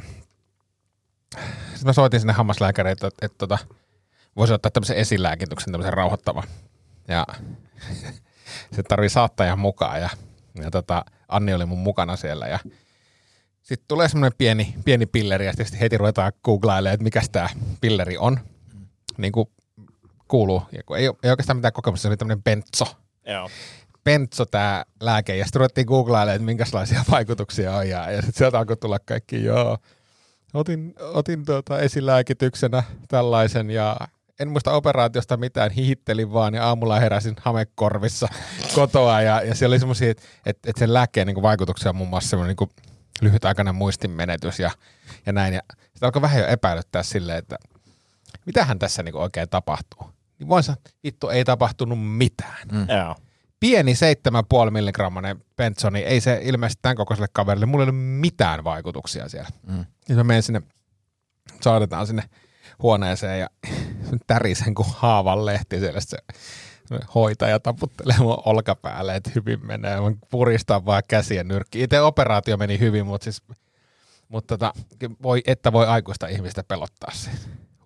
[1.76, 3.58] sit mä soitin sinne hammaslääkäriin, että, että, että tota,
[4.36, 6.44] voisi ottaa tämmöisen esilääkityksen, tämmöisen rauhoittavan.
[7.08, 7.26] Ja
[8.76, 10.10] se tarvii saattajan mukaan ja,
[10.64, 12.60] ja tota, Anni oli mun mukana siellä ja
[13.62, 17.50] sitten tulee semmoinen pieni, pieni pilleri ja sitten heti ruvetaan googlailemaan, että mikä tämä
[17.82, 18.40] pilleri on.
[19.18, 19.50] Niin kuin
[20.30, 20.64] kuuluu.
[20.98, 22.86] Ei, ei oikeastaan mitään kokemusta, se oli tämmöinen bentso.
[23.26, 23.50] Joo.
[24.04, 28.60] Bentso tämä lääke, ja sitten ruvettiin googlailemaan, että minkälaisia vaikutuksia on, ja, ja sitten sieltä
[28.60, 29.78] alkoi tulla kaikki, joo,
[30.54, 33.98] otin, otin tuota esilääkityksenä tällaisen, ja
[34.40, 38.28] en muista operaatiosta mitään, hihittelin vaan, ja aamulla heräsin hamekorvissa
[38.76, 42.10] kotoa, ja, ja siellä oli semmoisia, että et, et sen lääkkeen niin vaikutuksia on muun
[42.10, 42.70] muassa semmoinen niin
[43.22, 44.72] lyhytaikainen muistinmenetys, ja,
[45.26, 47.56] ja näin, ja sitten alkoi vähän jo epäilyttää silleen, että
[48.46, 50.19] mitähän tässä niin oikein tapahtuu.
[50.40, 53.16] Niin voin sanoa, että vittu ei tapahtunut mitään Joo.
[53.60, 53.94] pieni
[54.66, 59.50] 7,5 milligrammanen Bensoni, ei se ilmeisesti tämän kokoiselle kaverille, mulla ei ole mitään vaikutuksia siellä.
[59.68, 59.86] Mm.
[60.10, 60.62] Nyt mä menen sinne,
[61.62, 62.24] saatetaan sinne
[62.82, 63.50] huoneeseen ja
[64.28, 66.18] tärisen kuin haavan lehti siellä se
[67.16, 70.02] hoitaja taputtelee mun olkapäälle, että hyvin menee.
[70.02, 71.84] Mä puristan vaan käsiä nyrkkiin.
[71.84, 73.44] Itse operaatio meni hyvin, mutta siis
[74.30, 74.74] mutta tota,
[75.24, 77.30] voi, että voi aikuista ihmistä pelottaa se.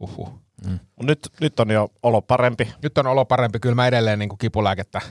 [0.07, 0.29] Huhhuh.
[0.69, 2.73] Mut Nyt, nyt on jo olo parempi.
[2.83, 3.59] Nyt on olo parempi.
[3.59, 5.01] Kyllä mä edelleen niin kipulääkettä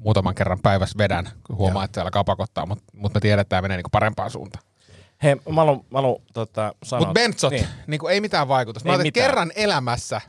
[0.00, 3.48] muutaman kerran päivässä vedän, kun huomaa, että se alkaa pakottaa, mutta mut mä tiedän, että
[3.48, 4.64] tämä menee niin parempaan suuntaan.
[5.22, 7.00] Hei, mä haluan, mä haluan tota, sanoa...
[7.00, 7.62] Mutta bentsot, niin.
[7.62, 7.70] Niin.
[7.86, 8.88] niin ei mitään vaikutusta.
[8.88, 9.26] Mä Ei että mitään.
[9.26, 10.20] kerran elämässä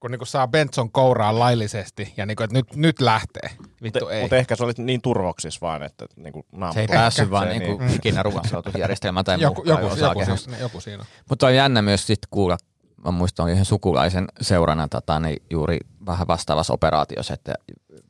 [0.00, 3.50] kun niinku saa Benson kouraan laillisesti ja niinku, että nyt, nyt lähtee.
[3.82, 4.22] Vittu Mutta ei.
[4.22, 7.58] mut ehkä se oli niin turvoksissa vaan, että niinku naama Se ei päässyt vaan Se
[7.58, 7.94] niinku niin.
[7.94, 11.04] ikinä ruoansautusjärjestelmään tai joku, joku, joku, siinä, joku siinä.
[11.28, 12.56] Mutta on jännä myös sit kuulla,
[13.04, 17.54] mä muistan oli yhden sukulaisen seurana tota, niin juuri vähän vastaavassa operaatiossa, että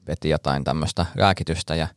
[0.06, 1.88] veti jotain tämmöistä lääkitystä ja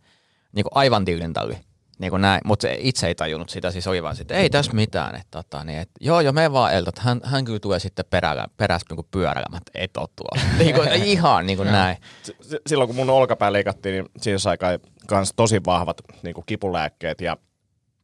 [0.52, 1.58] niin kuin aivan tillintalli.
[2.00, 5.16] Niin kuin näin, mutta itse ei tajunnut sitä, siis oli vaan sitten, ei tässä mitään,
[5.16, 8.06] että tota, niin, et, joo joo, me vaan eltä, että hän, hän kyllä tulee sitten
[8.10, 10.48] perällä, perässä niin pyörällä, mä et, oo tuolla.
[10.64, 11.98] niin kuin, ihan niin kuin näin.
[12.24, 16.46] S- Silloin kun mun olkapää leikattiin, niin siihen sai kai kans tosi vahvat niin kuin
[16.46, 17.38] kipulääkkeet ja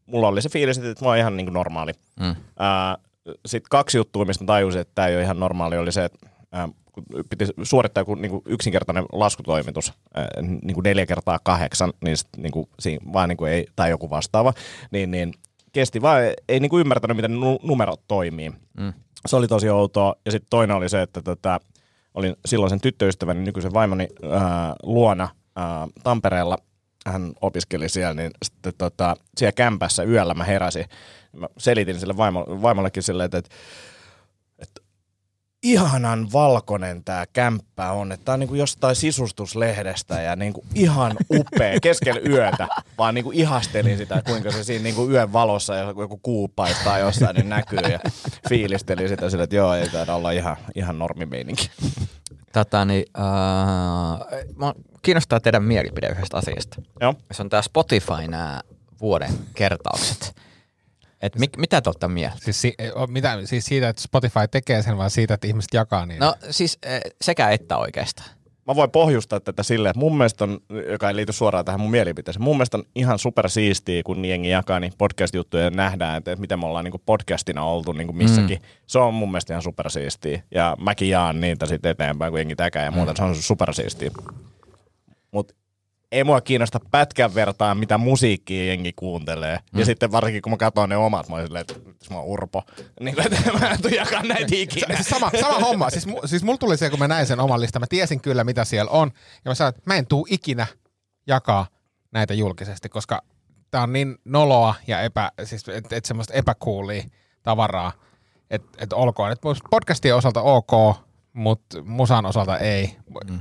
[0.06, 1.92] mulla oli se fiilis, että mä oon ihan niin kuin normaali.
[2.20, 2.36] Mm.
[3.46, 6.30] Sitten kaksi juttua, mistä mä tajusin, että tämä ei ole ihan normaali, oli se, että
[6.52, 11.94] ää, kun piti suorittaa joku niin kuin yksinkertainen laskutoimitus, ää, niin kuin neljä kertaa kahdeksan,
[12.04, 14.54] niin, sit, niin kuin, siinä vaan niin kuin ei, tai joku vastaava,
[14.92, 15.34] niin, niin
[15.74, 18.50] kesti vaan, ei niin kuin ymmärtänyt, miten nu- numerot toimii.
[18.78, 18.94] Mm.
[19.26, 20.16] Se oli tosi outoa.
[20.26, 21.60] Ja sitten toinen oli se, että tota,
[22.14, 26.58] olin silloin sen tyttöystäväni nykyisen vaimoni ää, luona ää, Tampereella.
[27.06, 30.86] Hän opiskeli siellä, niin sitten tota, siellä kämpässä yöllä mä heräsin.
[31.38, 33.50] Mä selitin sille vaimo, vaimollekin silleen, että, että,
[34.60, 34.82] että
[35.64, 41.80] ihanan valkoinen tämä kämppä on, että tämä on niinku jostain sisustuslehdestä ja niinku ihan upea
[41.82, 46.48] keskellä yötä, vaan niinku ihastelin sitä, kuinka se siinä niinku yön valossa ja joku kuu
[46.48, 48.00] paistaa jossain, niin näkyy ja
[48.50, 51.70] fiilisteli sitä sille, että joo, ei taida olla ihan, ihan normimeininki.
[52.54, 56.82] Tota, niin, äh, mä kiinnostaa teidän mielipide yhdestä asiasta.
[57.02, 57.14] Joo.
[57.32, 58.62] Se on tämä Spotify nämä
[59.02, 60.36] vuoden kertaukset.
[61.22, 62.38] Et mi, mitä te olette mieltä?
[62.40, 66.06] Siis, si- o- mitä, siis siitä, että Spotify tekee sen, vai siitä, että ihmiset jakaa
[66.06, 66.20] niin?
[66.20, 68.30] No siis eh, sekä että oikeastaan.
[68.68, 71.92] Mä voin pohjustaa tätä silleen, että mun mielestä on, joka ei liity suoraan tähän mun
[71.92, 76.32] mielipiteeseen, mun mielestä on ihan super siistiä, kun jengi jakaa niin podcast-juttuja ja nähdään, että,
[76.32, 78.58] että miten me ollaan niin podcastina oltu niin missäkin.
[78.58, 78.66] Mm.
[78.88, 80.42] Se on mun mielestä ihan super siistiä.
[80.52, 83.12] Ja mäkin jaan niitä sitten eteenpäin, kun jengi täkää ja muuta.
[83.12, 83.16] Mm.
[83.18, 84.12] Se on super siistiä.
[85.32, 85.54] Mutta
[86.12, 89.60] ei mua kiinnosta pätkän vertaan, mitä musiikkia jengi kuuntelee.
[89.74, 89.80] Mm.
[89.80, 91.74] Ja sitten varsinkin, kun mä katson ne omat, mä oon silleen, että
[92.10, 92.64] mä oon urpo.
[93.00, 94.96] Niin että mä en tuu jakaa näitä ikinä.
[94.96, 95.90] Siis sama, sama homma.
[95.90, 98.66] Siis, siis mulla tuli se, kun mä näin sen oman listan, mä tiesin kyllä, mitä
[98.66, 99.12] siellä on.
[99.46, 100.68] Ja mä sanoin, että mä en tuu ikinä
[101.28, 101.68] jakaa
[102.12, 103.22] näitä julkisesti, koska
[103.72, 107.04] tää on niin noloa ja epä, siis, et, et semmoista epäkuulia
[107.44, 107.92] tavaraa,
[108.50, 109.32] että et olkoon.
[109.32, 110.98] Et podcastien osalta ok,
[111.34, 112.98] mutta musan osalta ei.
[113.30, 113.40] Mm.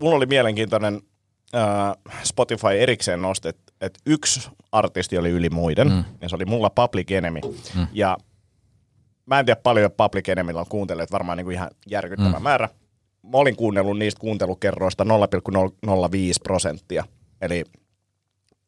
[0.00, 1.02] mulla oli mielenkiintoinen
[2.24, 6.04] Spotify erikseen nosti, että et yksi artisti oli yli muiden, mm.
[6.20, 7.40] ja se oli mulla Public Enemy.
[7.74, 7.86] Mm.
[7.92, 8.16] Ja
[9.26, 12.42] mä en tiedä paljon Public Enemyllä on kuuntelijat, varmaan niinku ihan järkyttävä mm.
[12.42, 12.68] määrä.
[13.22, 17.04] Mä olin kuunnellut niistä kuuntelukerroista 0,005 prosenttia,
[17.40, 17.64] eli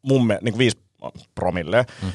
[0.01, 0.77] mun niin 5
[1.35, 1.85] promille.
[2.03, 2.11] Mm.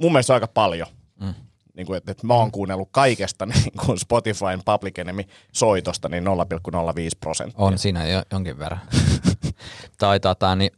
[0.00, 0.88] Mun mielestä aika paljon.
[1.20, 1.34] Mm.
[1.74, 6.24] Niin kuin, että, että mä oon kuunnellut kaikesta niin kuin Spotifyn Public Enemy soitosta niin
[6.24, 6.30] 0,05
[7.20, 7.64] prosenttia.
[7.64, 8.80] On siinä jo, jonkin verran.
[9.98, 10.70] tai tota, niin,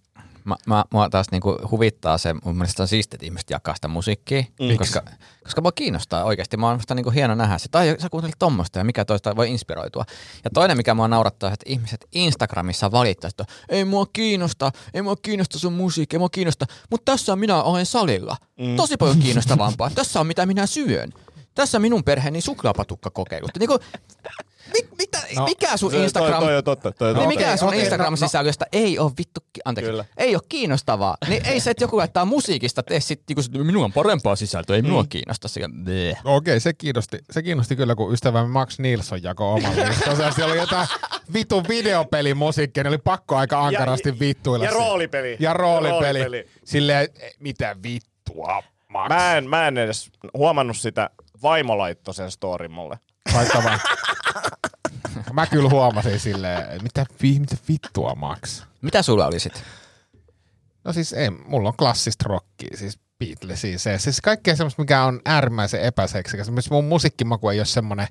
[0.45, 3.89] mä, mä, mua taas niinku huvittaa se, mun mielestä on siistiä, että ihmiset jakaa sitä
[3.89, 4.79] musiikkia, Miksi?
[4.79, 5.03] koska,
[5.45, 6.57] koska mua kiinnostaa oikeasti.
[6.57, 9.51] Mä oon musta niinku hieno nähdä se, tai sä kuuntelit tommosta ja mikä toista voi
[9.51, 10.05] inspiroitua.
[10.45, 15.17] Ja toinen, mikä mua naurattaa, että ihmiset Instagramissa valittaa, että ei mua kiinnosta, ei mua
[15.17, 18.37] kiinnosta sun musiikki, ei mua kiinnosta, mutta tässä on minä olen salilla.
[18.59, 18.77] Mm.
[18.77, 19.91] Tosi paljon kiinnostavampaa.
[19.91, 21.13] tässä on mitä minä syön.
[21.55, 23.51] Tässä on minun perheeni suklaapatukkakokeilut.
[23.59, 23.79] Niinku,
[24.73, 26.43] mi, mitä, no, mikä sun Se- toi- Instagram...
[26.43, 26.93] Toi, on totta.
[26.93, 30.05] Toi on Niin mikä sun okei, no- Instagram-sisällöstä ei ole vittu, anteeksi, Kyllä.
[30.17, 31.17] ei ole kiinnostavaa.
[31.29, 34.77] Niin ei se, että joku laittaa musiikista, tee sit, niinku, sit, minulla on parempaa sisältöä,
[34.77, 35.09] ei minua Mm.
[35.09, 35.49] kiinnosta.
[35.49, 36.19] Se, bleh.
[36.25, 40.31] No Okei, se kiinnosti, se kiinnosti kyllä, kun ystävämme Max Nilsson jakoi oman listansa.
[40.31, 40.89] Siellä oli jotain
[41.33, 44.65] vitun videopelimusiikkia, ne oli pakko aika ankarasti ja- vittuilla.
[44.65, 44.85] ja siinä.
[44.85, 45.37] roolipeli.
[45.41, 46.19] Ja roolipeli.
[46.19, 46.49] Ja roolipeli.
[46.65, 49.09] Silleen, mitä vittua, Max?
[49.09, 51.11] Mä en, mä en edes huomannut sitä.
[51.45, 52.99] Vaimo laittoi sen storin mulle.
[55.33, 58.63] Mä kyllä huomasin silleen, mitä, vi, mitä vittua, Max?
[58.83, 59.63] Mitä sulla oli sit?
[60.85, 65.21] No siis ei, mulla on klassista rockia, siis Beatlesia, se, siis kaikkea semmoista, mikä on
[65.25, 66.51] äärimmäisen epäseksikäs.
[66.51, 68.07] Myös mun musiikkimaku ei ole semmoinen,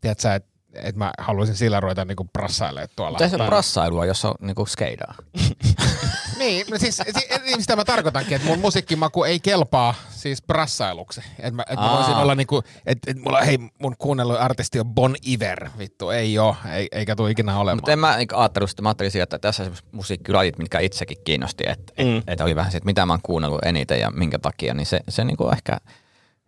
[0.00, 3.10] tiedätkö että että mä haluaisin sillä ruveta niinku brassailemaan tuolla.
[3.10, 5.14] Mutta se on Tai- brassailua, jos on niinku skeidaa.
[6.40, 11.20] Niin, no siis si, niin sitä mä tarkoitankin, että mun musiikkimaku ei kelpaa siis brassailuksi.
[11.38, 14.86] Että mä, et mä voisin olla niinku, että et mulla, hei, mun kuunnellut artisti on
[14.86, 17.76] Bon Iver, vittu, ei oo, ei, eikä tule ikinä olemaan.
[17.76, 21.16] Mutta en mä niinku ajattellut sitä, mä ajattelin sieltä, että tässä on musiikkilajit, mitkä itsekin
[21.24, 22.16] kiinnosti, että Mm.
[22.18, 24.86] et, et oli vähän se, että mitä mä oon kuunnellut eniten ja minkä takia, niin
[24.86, 25.78] se, se niinku ehkä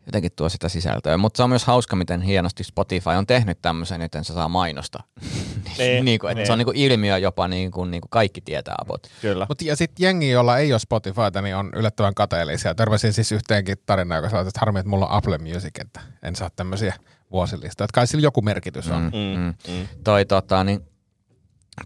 [0.06, 1.16] jotenkin tuo sitä sisältöä.
[1.16, 4.98] Mutta se on myös hauska, miten hienosti Spotify on tehnyt tämmöisen, että se saa mainosta.
[5.78, 6.46] Niin, niin kuin, että niin.
[6.46, 9.06] se on niinku ilmiö jopa niin kuin, niin kuin kaikki tietää about.
[9.20, 9.46] Kyllä.
[9.48, 12.74] Mut ja sitten jengi, jolla ei ole Spotifyta, niin on yllättävän kateellisia.
[12.74, 16.36] Törmäsin siis yhteenkin tarinaan, joka sanoi, että harmi, että mulla on Apple Music, että en
[16.36, 16.94] saa tämmöisiä
[17.30, 17.84] vuosilista.
[17.84, 19.02] Että kai sillä joku merkitys on.
[19.02, 19.54] Mm, mm.
[19.68, 19.88] Mm.
[20.04, 20.80] Toi tota, niin,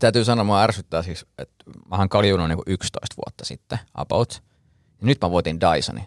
[0.01, 4.43] täytyy sanoa, mua ärsyttää siis, että mä oon kaljunut niin 11 vuotta sitten, about.
[5.01, 6.05] Ja nyt mä voitin Dysonin.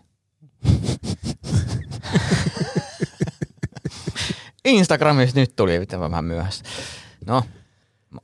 [4.66, 6.66] Instagramissa nyt tuli vähän myöhässä.
[7.26, 7.44] No,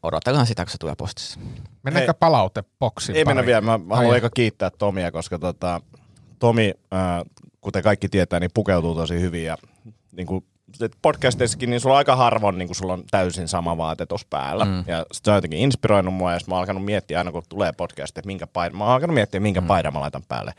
[0.03, 1.39] odotellaan sitä, kun se tulee postissa.
[1.83, 3.15] Mennäänkö palautepoksiin?
[3.15, 3.47] Ei mennä pariin?
[3.47, 3.61] vielä.
[3.61, 4.17] Mä, Ai haluan jaa.
[4.17, 5.81] eka kiittää Tomia, koska tota,
[6.39, 7.23] Tomi, äh,
[7.61, 9.43] kuten kaikki tietää, niin pukeutuu tosi hyvin.
[9.43, 9.57] Ja
[10.11, 10.45] niin kuin
[11.01, 14.65] podcasteissakin, niin sulla on aika harvoin, niin kuin sulla on täysin sama vaate tuossa päällä.
[14.65, 14.83] Mm.
[14.87, 17.73] Ja sit se on jotenkin inspiroinut mua, ja mä oon alkanut miettiä aina, kun tulee
[17.73, 19.67] podcast, että minkä paidan, mä oon alkanut miettiä, minkä mm.
[19.67, 20.53] paidan mä laitan päälle.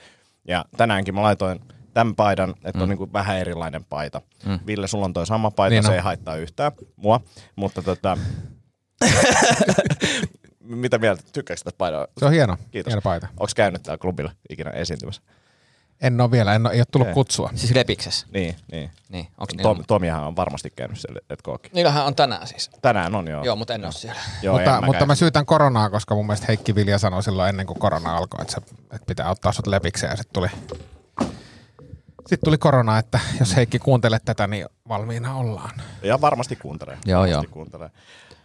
[0.48, 1.60] Ja tänäänkin mä laitoin
[1.96, 2.82] tämän paidan, että mm.
[2.82, 4.22] on niin kuin vähän erilainen paita.
[4.44, 4.59] Mm.
[4.66, 5.94] Ville, sulla on toi sama paita, Niin niin se on.
[5.94, 7.20] ei haittaa yhtään mua,
[7.56, 8.18] mutta tota...
[10.61, 11.22] Mitä mieltä?
[11.32, 12.06] Tykkääkö tästä paidaa?
[12.18, 12.90] Se on hieno, Kiitos.
[12.90, 13.26] hieno paita.
[13.30, 15.22] Onko käynyt täällä klubilla ikinä esiintymässä?
[16.00, 17.14] En ole vielä, en ole, ei ole tullut Okei.
[17.14, 17.50] kutsua.
[17.54, 18.26] Siis Lepiksessä.
[18.32, 18.90] Niin, niin.
[19.09, 19.85] Niin, onks Tom, niillä?
[19.87, 21.70] Tomihan on varmasti käynyt siellä, et kookin.
[21.74, 22.70] Niillähän on tänään siis.
[22.82, 23.44] Tänään on joo.
[23.44, 24.20] Joo, mutta en ole siellä.
[24.42, 27.66] joo mutta, en mutta mä syytän koronaa, koska mun mielestä Heikki Vilja sanoi silloin ennen
[27.66, 30.48] kuin korona alkoi, että, se, että pitää ottaa sut lepikseen ja sitten tuli,
[32.28, 35.70] sitten tuli korona, että jos Heikki kuuntelet tätä, niin valmiina ollaan.
[36.02, 36.98] Ja varmasti kuuntelee.
[37.06, 37.52] Joo, varmasti joo.
[37.52, 37.90] Kuuntelee.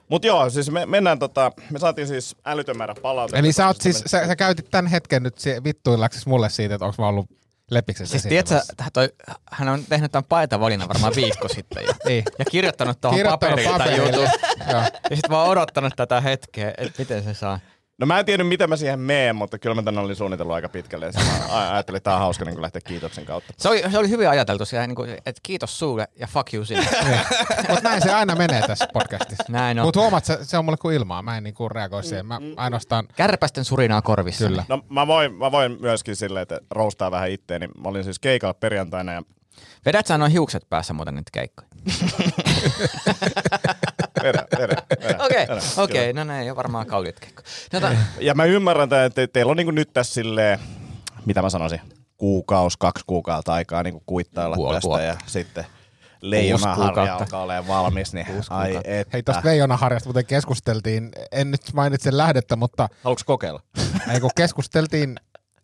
[0.09, 3.37] Mut joo, siis me mennään tota, me saatiin siis älytön määrä palautetta.
[3.37, 6.85] Eli sä, oot siis, sä, sä käytit tämän hetken nyt se- vittuillaksesi mulle siitä, että
[6.85, 7.25] onko mä ollut
[7.71, 8.61] lepiksessä Siis tiedätkö,
[8.93, 9.09] toi,
[9.51, 11.93] hän on tehnyt tämän paitavalinnan varmaan viikko sitten jo.
[12.07, 12.23] Niin.
[12.39, 14.29] Ja kirjoittanut tuohon Kirjoittanut paperiin tämän jutun.
[14.69, 14.81] Joo.
[15.09, 17.59] Ja sitten mä oon odottanut tätä hetkeä, että miten se saa.
[18.01, 20.69] No mä en tiedä, miten mä siihen meen, mutta kyllä mä tänne olin suunnitellut aika
[20.69, 21.05] pitkälle.
[21.05, 21.11] Ja
[21.49, 23.53] mä ajattelin, että tää on hauska niin lähteä kiitoksen kautta.
[23.57, 26.65] Se oli, se oli hyvin ajateltu siellä, niin kuin, että kiitos sulle ja fuck you
[26.65, 26.87] sinne.
[27.69, 29.43] Mutta näin se aina menee tässä podcastissa.
[29.49, 29.85] Näin on.
[29.85, 31.21] Mutta huomaat, se, se on mulle kuin ilmaa.
[31.21, 32.25] Mä en niinku reagoi siihen.
[32.25, 33.07] Mä ainoastaan...
[33.15, 34.47] Kärpästen surinaa korvissa.
[34.47, 34.65] Kyllä.
[34.67, 37.67] No mä voin, mä voin myöskin silleen, että roustaa vähän itteeni.
[37.67, 39.23] Mä olin siis keikalla perjantaina ja
[39.85, 41.67] Vedät sä noin hiukset päässä muuten nyt keikkoja?
[44.23, 44.75] vedä, vedä,
[45.31, 47.47] Okei, okei, no ne ei ole varmaan kalliit keikkoja.
[47.73, 50.59] No, ta- Ja mä ymmärrän, tämän, että teillä on niin nyt tässä silleen,
[51.25, 51.81] mitä mä sanoisin,
[52.17, 55.03] kuukaus, kaksi kuukautta aikaa niin kuittailla Puoli tästä vuotta.
[55.05, 55.65] ja sitten
[56.21, 57.23] leijona harja kuukautta.
[57.23, 59.09] alkaa olemaan valmis, niin ai että.
[59.13, 61.11] Hei, tuosta Veijonaharjasta muuten keskusteltiin.
[61.31, 63.61] En nyt mainitse lähdettä, mutta Haluatko kokeilla?
[64.13, 65.15] ei, kun keskusteltiin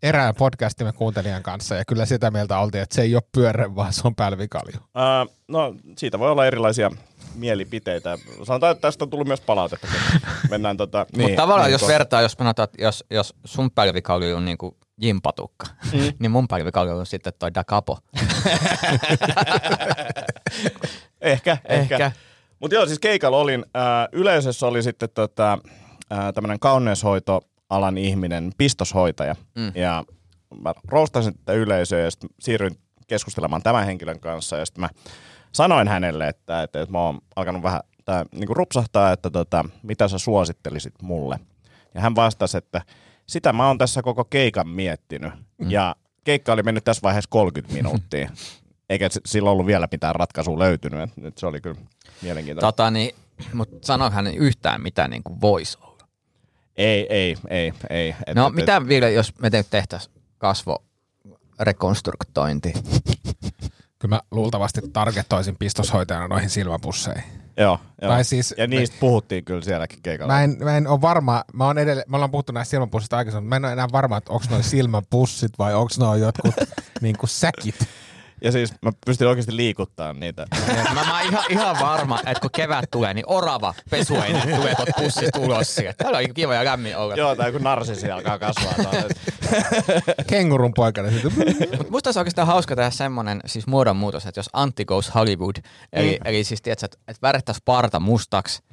[0.04, 3.94] erään podcastimme kuuntelijan kanssa ja kyllä sitä mieltä oltiin, että se ei ole pyörre, vaan
[3.94, 4.76] se on pälvikalju.
[4.78, 6.92] Uh, no siitä voi olla erilaisia
[7.36, 8.18] mielipiteitä.
[8.44, 9.88] Sanotaan, että tästä on tullut myös palautetta.
[10.50, 14.36] Mennään tota, niin, Mutta tavallaan niin, jos vertaa, jos sanotaan, että jos, jos sun pälvikalju
[14.36, 16.00] on niinku jimpatukka, mm.
[16.20, 17.98] niin mun pälvikalju on sitten toi da capo.
[21.22, 21.96] Ehkä, ehkä.
[21.96, 22.12] Ehkä.
[22.60, 23.66] Mutta joo, siis keikalla olin.
[23.76, 25.60] Äh, yleisössä oli sitten tota,
[26.12, 26.60] äh, tämmöinen
[27.68, 29.36] kauneushoitoalan ihminen, pistoshoitaja.
[29.56, 29.72] Mm.
[29.76, 30.04] Ja
[30.64, 32.78] mä roustasin tätä yleisöä ja sitten siirryin
[33.08, 34.58] keskustelemaan tämän henkilön kanssa.
[34.58, 34.90] Ja sitten mä
[35.52, 40.08] sanoin hänelle, että, että, että mä oon alkanut vähän tää, niinku rupsahtaa, että tota, mitä
[40.08, 41.40] sä suosittelisit mulle.
[41.94, 42.82] Ja hän vastasi, että
[43.28, 45.34] sitä mä oon tässä koko keikan miettinyt.
[45.58, 45.72] Mm.
[45.72, 48.30] Ja keikka oli mennyt tässä vaiheessa 30 minuuttia.
[48.90, 51.02] Eikä s- sillä ollut vielä mitään ratkaisua löytynyt.
[51.02, 51.78] Et Nyt se oli kyllä
[52.22, 52.68] mielenkiintoinen.
[52.68, 53.16] tota, niin,
[53.54, 55.78] mutta sanohan yhtään mitä niin kuin voisi.
[56.78, 58.16] Ei, ei, ei, ei.
[58.28, 62.74] Et, No et, mitä vielä, jos me te- tehtäisiin kasvorekonstruktointi?
[64.00, 67.24] Kyllä mä luultavasti targetoisin pistoshoitajana noihin silmäpusseihin.
[67.24, 68.12] Et, joo, joo.
[68.12, 70.34] Tai siis- ja niistä puhuttiin kyllä sielläkin keikalla.
[70.34, 73.44] Mä en, mä en ole varma, mä oon edelle, me ollaan puhuttu näistä silmäpussista aikaisemmin,
[73.46, 76.56] mutta mä en ole enää varma, että onko noin silmäpussit vai onko noin jotkut
[77.02, 77.76] niinku säkit.
[78.42, 80.48] Ja siis mä pystyn oikeasti liikuttaa niitä.
[80.94, 84.90] mä, mä oon ihan, ihan varma, että kun kevät tulee, niin orava pesuaine tulee tuot
[84.98, 85.76] pussista ulos.
[85.98, 87.16] Täällä on kiva ja lämmin olla.
[87.16, 88.74] joo, tai kun narsisi alkaa kasvaa.
[90.28, 91.10] Kengurun poikana.
[91.78, 95.56] Mut musta olisi oikeastaan hauska tehdä semmonen siis muodonmuutos, että jos Antti goes Hollywood,
[95.94, 96.28] eli, mm.
[96.28, 98.64] eli siis tiedätkö, että et värittäisi parta mustaksi,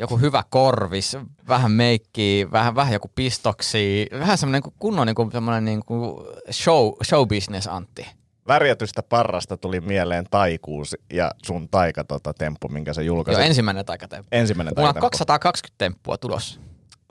[0.00, 1.16] joku hyvä korvis,
[1.48, 6.92] vähän meikkiä, vähän, vähän joku pistoksi, vähän semmoinen kunnon niin kuin, semmoinen niin kuin show,
[7.04, 8.06] show business Antti.
[8.48, 13.40] Värjätystä parrasta tuli mieleen taikuus ja sun taika tota, temppu, minkä sä julkaisit.
[13.40, 14.28] Joo, ensimmäinen taikatemppu.
[14.32, 15.10] Ensimmäinen Mulla on taikatemppu.
[15.10, 16.60] 220 temppua tulossa.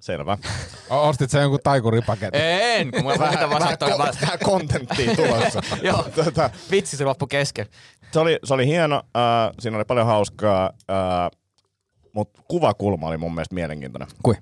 [0.02, 0.38] Selvä.
[0.90, 2.42] Ostit sä jonkun taikuripaketin?
[2.44, 5.62] En, kun mulla vähän, vähän, vähän, vähän, Vähän kontenttia tulossa.
[5.82, 7.66] Joo, tota, vitsi se loppu kesken.
[8.12, 11.40] se, oli, se oli hieno, äh, siinä oli paljon hauskaa, äh,
[12.14, 14.08] mutta kuvakulma oli mun mielestä mielenkiintoinen.
[14.24, 14.36] Kui?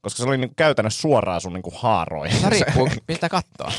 [0.00, 2.40] Koska se oli niinku käytännössä suoraan sun niinku haaroihin.
[2.40, 3.72] Se riippuu, miltä katsoa.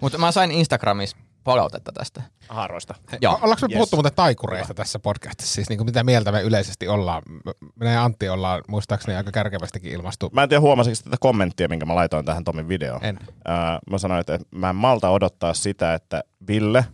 [0.00, 2.22] Mutta mä sain Instagramissa palautetta tästä.
[2.48, 2.94] Haaroista.
[3.20, 3.32] Joo.
[3.42, 3.76] Ollaanko me Yes.
[3.76, 5.54] puhuttu muuten taikureista tässä podcastissa?
[5.54, 7.22] Siis niin mitä mieltä me yleisesti ollaan?
[7.80, 10.30] Minä ja Antti ollaan muistaakseni aika kärkevästikin ilmastu.
[10.32, 13.04] Mä en tiedä huomasitko tätä kommenttia, minkä mä laitoin tähän Tomin videoon.
[13.04, 13.18] En.
[13.22, 16.84] Äh, mä sanoin, että mä en malta odottaa sitä, että Ville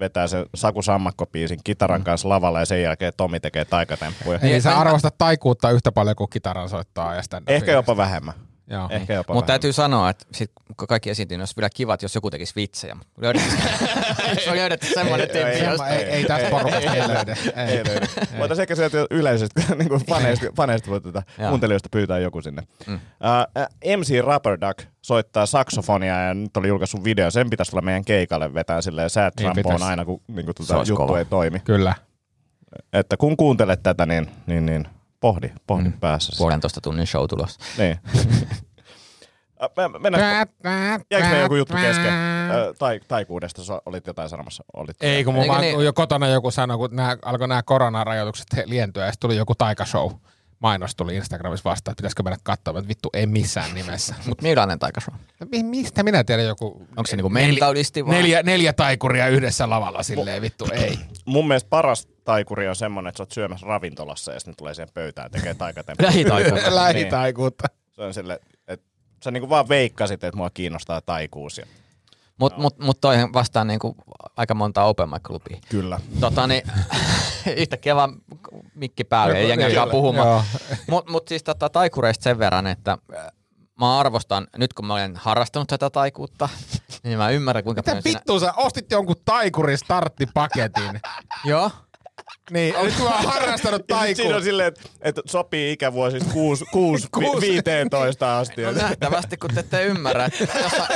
[0.00, 4.38] vetää sen Saku Sammakko-biisin kitaran kanssa lavalla ja sen jälkeen Tomi tekee taikatemppuja.
[4.42, 8.34] Eli sä arvostat taikuutta yhtä paljon kuin kitaran soittaa ja Ehkä jopa vähemmän.
[8.72, 8.88] Joo.
[8.90, 12.14] Ehkä jopa Mutta täytyy sanoa, että sit, kun kaikki esiintyy, niin olisi vielä kivat, jos
[12.14, 12.96] joku tekisi vitsejä.
[13.20, 13.48] Löydetty,
[14.54, 15.58] löydetty semmoinen Ei, ei, tyyppi.
[15.64, 17.30] ei, josta- Ei, ei tästä porukasta ei löydy.
[17.56, 17.64] Ei.
[17.78, 18.06] Ei löydy.
[18.38, 21.48] Voitaisiin ehkä sieltä yleisesti niin kuin faneista, faneista voi tätä Joo.
[21.48, 22.62] kuuntelijoista pyytää joku sinne.
[22.86, 22.94] Mm.
[22.94, 27.30] Uh, MC Rubber Duck soittaa saksofonia ja nyt oli julkaissut video.
[27.30, 30.66] Sen pitäisi tulla meidän keikalle vetää silleen sad Niin trampoon aina, kun niin kuin, Se
[30.72, 31.18] tuota, juttu kova.
[31.18, 31.60] ei toimi.
[31.60, 31.94] Kyllä.
[32.92, 34.88] Että kun kuuntelet tätä, niin, niin, niin
[35.22, 36.00] pohdi, pohdi mm.
[36.00, 36.32] päässä.
[36.38, 37.60] Puolentoista tunnin show tulossa.
[37.78, 37.98] Niin.
[39.98, 40.46] Mennään,
[41.10, 42.12] jäikö me joku juttu kesken?
[42.78, 44.64] Tai, taikuudesta so- olit jotain sanomassa.
[44.74, 45.84] Olit Ei, kun mun vaan, niin?
[45.84, 49.54] jo kotona joku sanoi, kun nää, alkoi nämä koronarajoitukset he- lientyä, ja sitten tuli joku
[49.54, 50.10] taikashow.
[50.62, 54.14] Mainos tuli Instagramissa vastaan, että pitäisikö mennä katsomaan, että vittu ei missään nimessä.
[54.26, 55.14] Mutta millainen taikashow?
[55.40, 56.66] No mi- Mistä minä tiedän joku...
[56.96, 58.14] Onko se niinku mentalisti vai?
[58.14, 60.98] Neljä, neljä taikuria yhdessä lavalla silleen, vittu ei.
[61.24, 64.88] Mun mielestä paras taikuri on semmonen, että sä oot syömässä ravintolassa ja sitten tulee siihen
[64.94, 66.08] pöytään tekee taikatemppuja.
[66.08, 66.62] Lähitaikuri.
[66.74, 67.68] Lähitaikuutta.
[67.90, 68.86] Se on sille, että
[69.24, 71.58] sä niinku vaan veikkasit, että mua kiinnostaa taikuus.
[71.58, 71.66] Ja...
[72.38, 73.96] Mutta mut, mut toihan vastaan niinku
[74.36, 75.58] aika monta open mic klubia.
[75.68, 76.00] Kyllä.
[76.20, 76.62] Tota niin,
[77.56, 78.14] yhtäkkiä vaan
[78.74, 80.44] mikki päälle, ei jengi alkaa puhumaan.
[80.90, 83.26] Mutta mut siis tota, taikureista sen verran, että äh,
[83.80, 86.48] mä arvostan, nyt kun mä olen harrastanut tätä taikuutta,
[87.04, 88.18] niin mä ymmärrän kuinka Mitä paljon siinä...
[88.18, 91.00] vittu sä ostit jonkun taikurin starttipaketin?
[91.44, 91.70] Joo.
[92.50, 96.64] Niin, nyt kun mä oon harrastanut sit siinä on silleen, että, että sopii ikävuosista 6,
[96.72, 97.46] 6, Kuusi.
[97.46, 98.62] 15 asti.
[98.62, 100.86] No nähtävästi, kun te ette ymmärrä, että jossa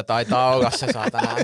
[0.00, 1.36] 6-40 taitaa olla se saatana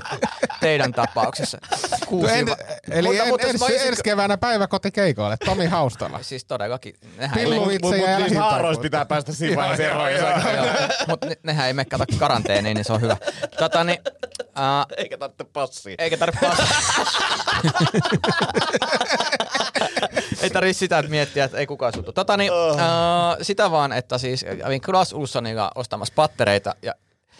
[0.59, 1.57] teidän tapauksessa.
[2.05, 2.47] Kuusi, En,
[2.91, 5.37] eli mutta, en, mutta, ensi, mä olisin- ensi keväänä päiväkotikeikoille.
[5.45, 6.19] Tomi Haustala.
[6.23, 6.93] Siis todellakin.
[7.33, 10.13] Pillu Mutta ja mut, niistä haaroista pitää päästä siinä vaiheessa eroon.
[10.13, 10.65] ja se- Joo,
[11.07, 13.17] Mut ne, nehän ei mene kato karanteeniin, niin se on hyvä.
[13.59, 13.99] Tota, niin,
[14.41, 15.95] äh, Eikä tarvitse passia.
[15.97, 16.65] eikä tarvitse passia.
[20.41, 22.13] ei tarvitse sitä että miettiä, että ei kukaan suutu.
[22.13, 26.93] Tota, niin, äh, sitä vaan, että siis kävin Klaas Ulssonilla ostamassa pattereita ja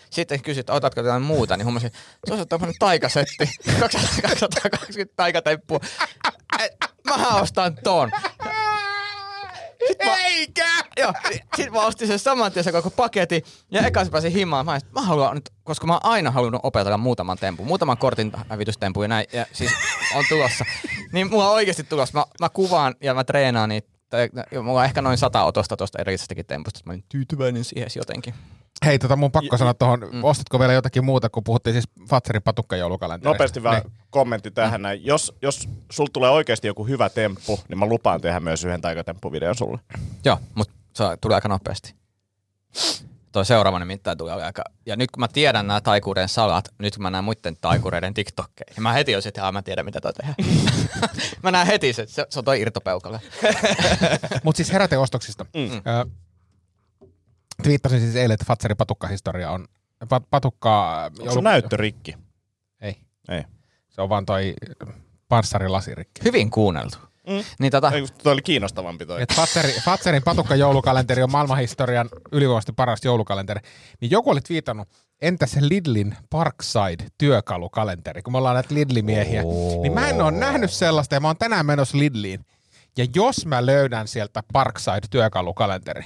[0.09, 5.79] sitten kysyt, että otatko jotain muuta, niin huomasin, että tuossa on tämmöinen taikasetti, 220 taikatemppua.
[6.59, 6.71] Et,
[7.07, 8.11] Mähän ostan ton.
[9.99, 10.65] Eikä!
[10.97, 11.13] Joo,
[11.55, 14.65] sit mä ostin sen saman tien se koko paketin ja eka se pääsin himaan.
[14.65, 18.31] Mä, että mä haluan nyt, koska mä oon aina halunnut opetella muutaman tempun, muutaman kortin
[18.49, 19.71] hävitystempun ja näin, ja siis
[20.15, 20.65] on tulossa.
[21.11, 22.17] Niin mulla on oikeasti tulossa.
[22.19, 23.89] Mä, mä kuvaan ja mä treenaan niitä.
[24.09, 26.79] Tai, ja mulla on ehkä noin sata otosta tuosta edellisestäkin tempusta.
[26.85, 28.33] Mä olin tyytyväinen siihen jotenkin.
[28.85, 33.33] Hei, tota mun pakko sanoa tuohon, ostatko vielä jotakin muuta, kun puhuttiin siis Fatserin patukkajoulukalenterista?
[33.33, 33.93] Nopeasti vaan Niin.
[34.09, 35.05] kommentti tähän näin.
[35.05, 39.55] Jos, jos sul tulee oikeasti joku hyvä temppu, niin mä lupaan tehdä myös yhden taikatemppuvideon
[39.55, 39.79] sulle.
[40.25, 41.95] Joo, mutta se tulee aika nopeasti.
[43.31, 44.63] Toi seuraava nimittäin tulee aika...
[44.85, 48.73] Ja nyt kun mä tiedän nämä taikuuden salat, nyt kun mä näen muiden taikureiden TikTokkeja,
[48.75, 50.35] niin mä heti olisin, että "Aa, mä tiedän mitä toi tehdään.
[51.43, 53.21] mä näen heti se, se, se on toi irtopeukale.
[54.43, 55.45] Mutta siis heräteostoksista.
[55.53, 55.71] Mm.
[55.77, 56.05] Ö,
[57.63, 59.67] twiittasin siis eilen, että Fatserin patukkahistoria on...
[60.09, 61.03] Pat, patukka...
[61.19, 62.15] Onko sun näyttö rikki?
[62.81, 62.95] Ei.
[63.29, 63.43] Ei.
[63.89, 64.53] Se on vaan toi
[65.29, 66.21] panssarilasirikki.
[66.23, 66.97] Hyvin kuunneltu.
[67.27, 67.43] Mm.
[67.59, 69.21] Niin tota, Ei, toi oli kiinnostavampi toi.
[69.21, 73.61] Et Fatseri, Fatserin patukkajoulukalenteri on maailmanhistorian ylivoimaisesti paras joulukalenteri.
[74.01, 74.87] Niin joku oli twiitannut,
[75.21, 79.41] entä se Lidlin Parkside työkalukalenteri, kun me ollaan näitä Lidli-miehiä.
[79.45, 79.81] Oh.
[79.81, 82.45] Niin mä en ole nähnyt sellaista ja mä oon tänään menossa Lidliin.
[82.97, 86.03] Ja jos mä löydän sieltä Parkside työkalukalenteri,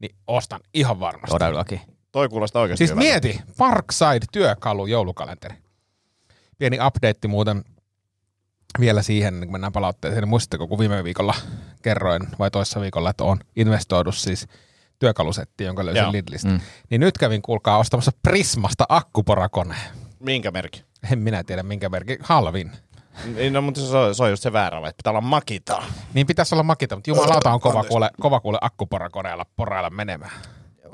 [0.00, 1.30] niin ostan ihan varmasti.
[1.38, 1.80] todellakin.
[2.12, 3.08] Toi kuulostaa oikeasti Siis hyvältä.
[3.10, 5.54] mieti, Parkside työkalu joulukalenteri.
[6.58, 7.64] Pieni update muuten
[8.80, 10.22] vielä siihen, kun mennään palautteeseen.
[10.22, 11.34] Niin muistatteko, kun viime viikolla
[11.82, 14.46] kerroin, vai toissa viikolla, että on investoidu siis
[14.98, 16.12] työkalusetti, jonka löysin Joo.
[16.12, 16.48] Lidlistä.
[16.48, 16.60] Mm.
[16.90, 19.80] Niin nyt kävin, kuulkaa, ostamassa Prismasta akkuporakoneen.
[20.20, 20.84] Minkä merkki?
[21.12, 22.18] En minä tiedä, minkä merkki.
[22.22, 22.70] Halvin.
[23.24, 25.82] Niin, no, mutta se on, se on just se väärä, että pitää olla makita.
[26.14, 30.30] Niin pitäisi olla makita, mutta jumalauta on kova kuule, kova kuule akkuporakoneella porailla menemään.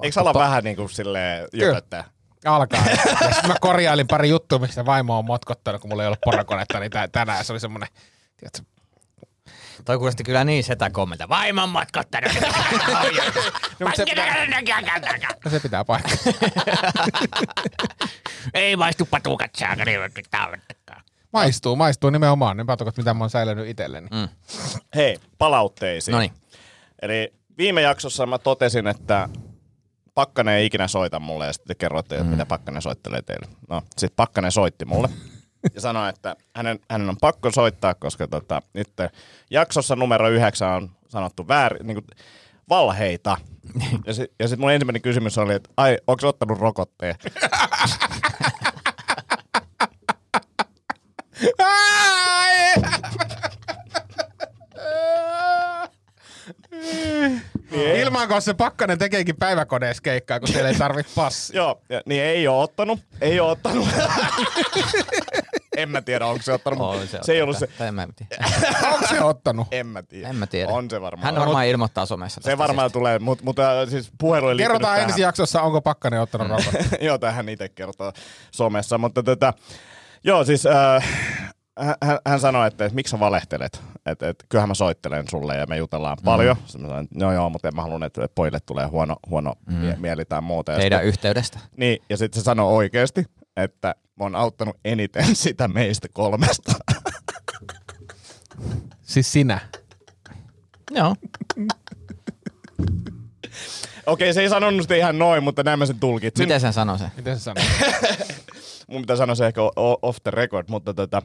[0.03, 2.05] Eikö ala vähän niin kuin silleen jöpöttää?
[2.45, 2.83] Alkaa.
[3.21, 6.81] Ja sit mä korjailin pari juttua, mistä vaimo on motkottanut, kun mulla ei ollut porakonetta,
[6.81, 7.89] niin tä- tänään se oli semmoinen,
[8.37, 8.62] tiedätkö,
[9.85, 11.29] Toi kuulosti kyllä niin setä kommentta.
[11.29, 12.33] Vaimon matkottanut.
[12.41, 12.41] no,
[13.81, 14.47] mutta se, pitää,
[15.45, 16.15] no, se pitää paikkaa.
[18.55, 19.95] Ei maistu patukat saakeli.
[21.33, 24.09] Maistuu, maistuu nimenomaan ne patukat, mitä mä oon säilynyt itselleni.
[24.12, 24.29] Mm.
[24.97, 26.12] Hei, palautteisiin.
[26.12, 26.33] No niin.
[27.03, 29.29] Eli viime jaksossa mä totesin, että
[30.14, 32.31] Pakkanen ei ikinä soita mulle ja sitten te kerroitte, että mm.
[32.31, 33.47] mitä Pakkanen soittelee teille.
[33.68, 35.09] No, sitten Pakkanen soitti mulle
[35.74, 38.89] ja sanoi, että hänen, hänen on pakko soittaa, koska tota, nyt
[39.51, 42.07] jaksossa numero yhdeksän on sanottu väärin, niin kuin,
[42.68, 43.37] valheita.
[44.07, 47.14] Ja sitten ja sit mun ensimmäinen kysymys oli, että ai, onko ottanut rokotteen?
[57.70, 61.57] Niin Ilman kanssa se pakkanen tekeekin päiväkodeessa keikkaa, kun siellä ei tarvitse passi.
[61.57, 63.01] Joo, ja, niin ei ole ottanut.
[63.20, 63.89] Ei ole ottanut.
[65.76, 66.80] en mä tiedä, onko se ottanut.
[66.80, 67.24] On se, ottanut.
[67.26, 67.68] se ei ollut se.
[67.80, 68.45] En mä tiedä.
[68.93, 69.66] onko se ottanut?
[69.70, 70.28] En mä tiedä.
[70.28, 70.72] En mä tiedä.
[70.72, 71.24] On se varmaan.
[71.24, 72.41] Hän varmaan ilmoittaa somessa.
[72.45, 73.01] Se varmaan sitten.
[73.01, 73.57] tulee, mutta mut,
[73.89, 76.89] siis puhelu ei Kerrotaan ensi jaksossa, onko pakkanen ottanut rokotteen.
[77.01, 78.12] Joo, tähän itse kertoo
[78.51, 79.53] somessa, mutta tätä...
[79.53, 79.62] Tota,
[80.27, 81.09] joo siis äh,
[82.03, 85.66] hän, hän sanoi, että, että miksi sä valehtelet, että, että kyllähän mä soittelen sulle ja
[85.66, 86.57] me jutellaan paljon.
[86.57, 86.62] Mm.
[86.62, 89.95] Mä sanoin, no joo, mutta en mä halunnut, että pojille tulee huono, huono mm.
[89.99, 90.72] mieli tai muuta.
[90.72, 91.59] Ja Teidän sitten- yhteydestä.
[91.77, 93.24] Niin, ja sitten se sanoi oikeasti,
[93.57, 96.72] että mä oon auttanut eniten sitä meistä kolmesta.
[99.03, 99.61] Siis sinä.
[100.91, 101.16] Joo.
[104.07, 106.45] Okei, se ei sanonut sitä ihan noin, mutta näin mä sen tulkitsin.
[106.45, 107.05] Miten sen sanoi se?
[107.16, 107.64] Miten se sanoo?
[108.87, 109.61] Mun pitää sanoa se ehkä
[110.03, 111.22] off the record, mutta tota,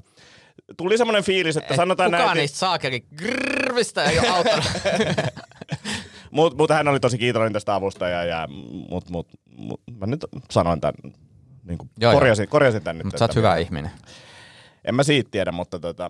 [0.77, 4.65] tuli semmoinen fiilis, että sanotaan Kukaan näin, niistä saakeli grrvistä ei ole auttanut.
[6.31, 8.47] Mutta mut hän oli tosi kiitollinen tästä avusta, ja, ja,
[8.89, 10.93] mut, mut, mut, mä nyt sanoin tämän,
[11.63, 13.05] niin kuin Joo, korjasin, korjasin tämän nyt.
[13.05, 13.91] Mutta sä oot hyvä ihminen.
[14.85, 16.09] En mä siitä tiedä, mutta tota,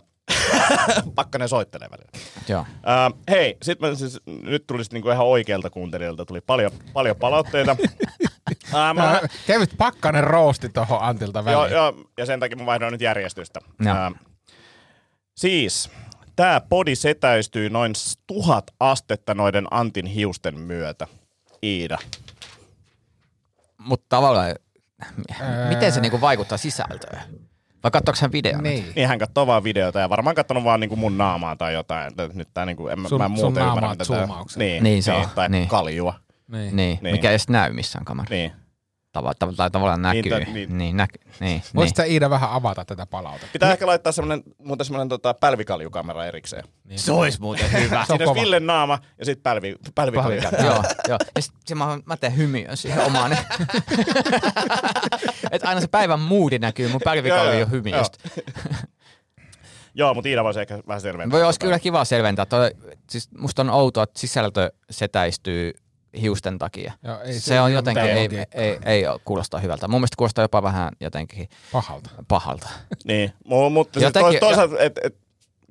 [1.16, 2.12] pakkanen soittelee välillä.
[2.48, 2.62] Joo.
[2.62, 7.16] Uh, hei, sit mä siis, nyt tuli sit niinku ihan oikealta kuuntelijalta, tuli paljon, paljon
[7.16, 7.78] palautteita.
[8.74, 11.76] uh, mä, Kevyt pakkanen roosti tuohon Antilta joo, väliin.
[11.76, 13.60] joo, ja sen takia mä vaihdoin nyt järjestystä.
[13.80, 13.96] Joo.
[14.12, 14.18] Uh,
[15.36, 15.90] siis,
[16.36, 17.94] tämä podi setäystyy noin
[18.28, 21.08] tuhat astetta noiden Antin hiusten myötä.
[21.64, 21.98] Iida.
[23.78, 24.56] Mutta tavallaan,
[25.70, 27.22] miten se niinku vaikuttaa sisältöön?
[27.84, 28.64] Vai katsoiko hän videon?
[28.64, 28.86] Niin.
[28.96, 32.14] Niin hän katsoo vaan videota ja varmaan katsonut vaan niinku mun naamaa tai jotain.
[32.34, 34.64] Nyt tää niinku, en, mä- Sun- mä en sun muuten ymmärrä, naamaa mitä tää- zoomauksella.
[34.64, 35.68] Niin, Niin se on, Tai niin.
[35.68, 36.14] kaljua.
[36.48, 36.76] Niin.
[36.76, 37.14] Niin, Niin.
[37.16, 38.34] mikä ei edes näy missään kamerassa.
[38.36, 38.52] Niin.
[39.12, 40.46] Tava, tav- tai tavallaan Niin, näkyy.
[40.46, 40.78] Niin, niin.
[40.78, 41.62] niin, näky, niin, niin.
[41.76, 43.48] Voisitko sä Iida vähän avata tätä palautetta?
[43.54, 46.64] Pitää ehkä laittaa semmonen, muuten semmonen tota, pälvikaljukamera erikseen.
[46.96, 48.06] Se olisi muuten hyvä.
[48.08, 48.42] Se on Siinä olisi.
[48.46, 50.42] Villen naama ja sitten pälvi, pälvikalju.
[50.64, 51.18] joo, joo.
[51.36, 53.32] Ja sit se mä, mä teen hymiön siihen omaan.
[55.52, 58.18] että aina se päivän moodi näkyy mun Joo, pälvikallion joo, hymiöstä.
[59.94, 61.38] Joo, mutta Iida voisi ehkä vähän selventää.
[61.40, 62.46] Voi olisi kyllä kiva selventää.
[62.46, 62.72] Toi,
[63.10, 65.74] siis musta on outoa, että sisältö setäistyy
[66.22, 66.94] hiusten takia.
[67.04, 69.88] Joo, ei se, se on ole jotenkin, ei, ei, ei, ei kuulosta hyvältä.
[69.88, 72.10] Mun mielestä kuulostaa jopa vähän jotenkin Pahalta.
[72.28, 72.70] pahalta.
[73.06, 75.16] Niin, mu- mutta siis Jotenkin- tois, toisaalta, et, et,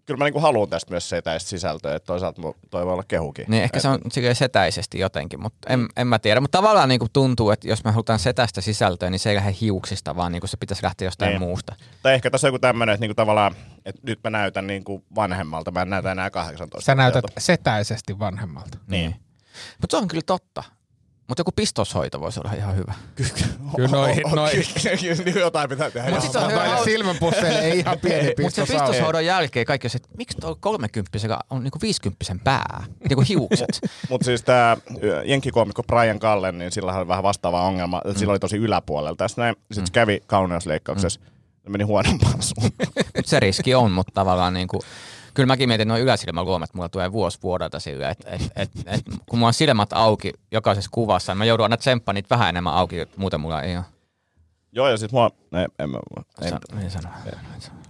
[0.07, 3.45] kyllä mä niinku haluan tästä myös setäistä sisältöä, että toisaalta mu- toi voi olla kehukin.
[3.49, 3.99] Niin ehkä se on
[4.33, 6.41] setäisesti jotenkin, mutta en, en mä tiedä.
[6.41, 9.55] Mutta tavallaan niin kuin tuntuu, että jos me halutaan setästä sisältöä, niin se ei lähde
[9.61, 11.41] hiuksista, vaan niin kuin se pitäisi lähteä jostain Niin.
[11.41, 11.75] muusta.
[12.03, 15.71] Tai ehkä tässä on joku tämmöinen, että niinku tavallaan, että nyt mä näytän niinku vanhemmalta,
[15.71, 18.79] mä en näytä enää 18 Sä näytät setäisesti vanhemmalta.
[18.87, 19.15] Niin.
[19.81, 20.63] Mutta se on kyllä totta.
[21.29, 22.95] Mutta joku pistoshoito voisi olla ihan hyvä.
[23.15, 24.57] Kyllä noihin, noin.
[25.25, 26.11] Kyllä jotain pitää tehdä.
[26.11, 29.87] Mut sit se on hyvä- silmänpusseille ei ihan pieni Mutta se pistos pistoshoidon jälkeen kaikki
[29.87, 33.81] on se, että miksi tuo 30 on niinku 50 pää, niinku hiukset.
[34.11, 34.77] Mutta siis tämä
[35.25, 39.17] jenkkikoomikko Brian Cullen, niin sillä oli vähän vastaava ongelma, sillä oli tosi yläpuolella.
[39.17, 41.21] Tässä näin, sitten se kävi kauneusleikkauksessa,
[41.65, 42.93] se meni huonompaan suuntaan.
[43.17, 44.81] Mut se riski on, mutta tavallaan niinku,
[45.41, 49.39] kyllä mäkin mietin noin yläsilmäluomet, mulla tulee vuosi vuodelta sille, että et, et, et, kun
[49.39, 52.97] mulla on silmät auki jokaisessa kuvassa, niin mä joudun aina tsemppaan niitä vähän enemmän auki,
[53.17, 53.85] muuten mulla ei ole.
[54.73, 55.99] Joo, ja siis mua, ei, en, mä,
[56.43, 57.09] ei, niin sano.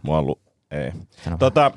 [0.03, 0.41] mua on, lu,
[0.71, 0.93] ei.
[1.25, 1.37] Sano.
[1.39, 1.71] Tota,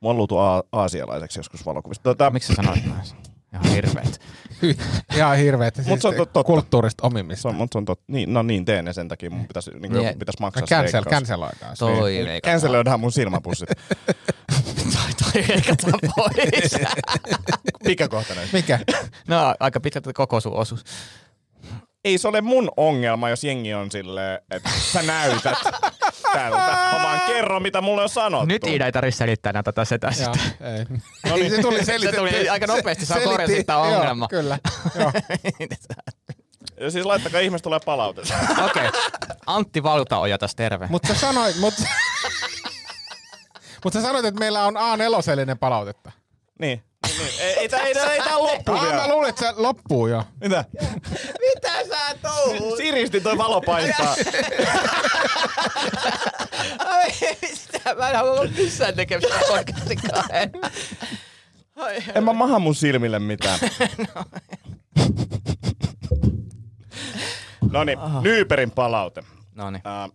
[0.00, 2.02] mua on luutu a- aasialaiseksi joskus valokuvista.
[2.02, 3.23] Tota, Miksi sä sanoit näin?
[3.54, 4.20] Ihan hirveet.
[5.16, 5.74] Ihan hirveet.
[5.74, 6.44] Siis se on totta.
[6.44, 7.48] Kulttuurista se omimmista.
[7.48, 9.92] on, mut se on tot, niin, no niin teen ja sen takia mun pitäisi, niin
[9.92, 11.14] Niin, joku pitäisi maksaa Cancel, se leikkaus.
[11.14, 11.76] canceloidaan.
[11.76, 11.78] se.
[11.78, 12.24] Toi Niin.
[12.24, 12.52] leikataan.
[12.52, 13.68] Canceloidaan mun silmäpussit.
[14.94, 16.72] toi, toi leikataan pois.
[17.88, 18.48] Mikä kohta näin?
[18.52, 18.78] Mikä?
[19.28, 20.84] no aika pitkälti koko sun osuus.
[22.04, 25.58] Ei se ole mun ongelma, jos jengi on silleen, että sä näytät
[26.34, 26.56] tältä.
[26.58, 28.46] Mä vaan kerron, mitä mulle on sanottu.
[28.46, 30.74] Nyt Iida ei tarvitse selittää näitä tätä sitä Joo, sitten.
[30.76, 30.84] ei.
[31.30, 32.16] No niin, se tuli selitetty.
[32.16, 34.28] tuli aika nopeasti, Se- korjasit selitti- tää joo.
[34.30, 34.58] Kyllä,
[35.00, 35.12] joo.
[36.80, 38.34] Ja siis laittakaa ihmiset tulee palautetta.
[38.66, 38.88] Okei.
[39.46, 40.86] Antti Valtaoja tässä terve.
[40.90, 41.74] Mutta sä sanoit, mut,
[43.84, 46.12] mut sä sanoit, että meillä on A4 palautetta.
[46.60, 46.82] niin.
[47.06, 47.40] niin, niin.
[47.40, 49.08] Ei, ei, tää, ei, tää, ei tää loppu Ah, mä vielä.
[49.08, 50.24] luulin, että se loppuu jo.
[50.40, 50.64] Mitä
[52.76, 54.14] Siristi toi valo paistaa.
[56.78, 57.10] Ai,
[57.54, 59.98] sitä mä en halua missään tekemistä podcastin
[62.14, 63.58] En mä maha mun silmille mitään.
[67.70, 69.22] No niin, Nyyperin palaute.
[69.54, 69.82] No niin.
[69.84, 70.08] Ää,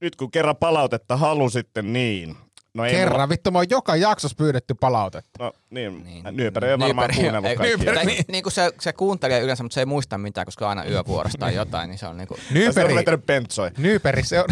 [0.00, 2.36] nyt kun kerran palautetta halusitte, niin.
[2.74, 5.30] No ei Kerran, vittu, mä oon joka jaksossa pyydetty palautetta.
[5.38, 6.24] Mulla, no niin, Niin.
[6.24, 6.36] niin.
[6.36, 7.94] Nyyperi ei varmaan Nyperi- kuunnellut ei, kaikkia.
[7.94, 11.38] tai Niin kuin se, se kuuntelee yleensä, mutta se ei muista mitään, koska aina yövuorosta
[11.38, 12.34] tai jotain, niin se on niinku...
[12.36, 13.70] Se on Nyyperi, pentsoi.
[13.78, 14.44] Nyyperi, se-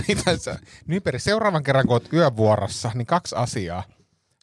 [0.87, 3.83] Nyyperi, seuraavan kerran kun oot yövuorossa, niin kaksi asiaa.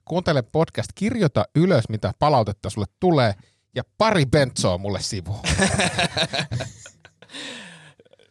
[0.06, 3.34] Kuuntele podcast, kirjoita ylös, mitä palautetta sulle tulee,
[3.76, 5.40] ja pari bentsoa mulle sivuun.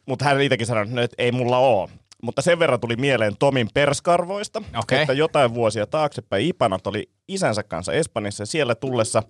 [0.07, 1.89] Mutta hän itsekin sanoi, että ei mulla oo.
[2.23, 5.01] Mutta sen verran tuli mieleen Tomin perskarvoista, Okei.
[5.01, 9.23] että jotain vuosia taaksepäin Ipanat oli isänsä kanssa Espanjassa ja siellä tullessa,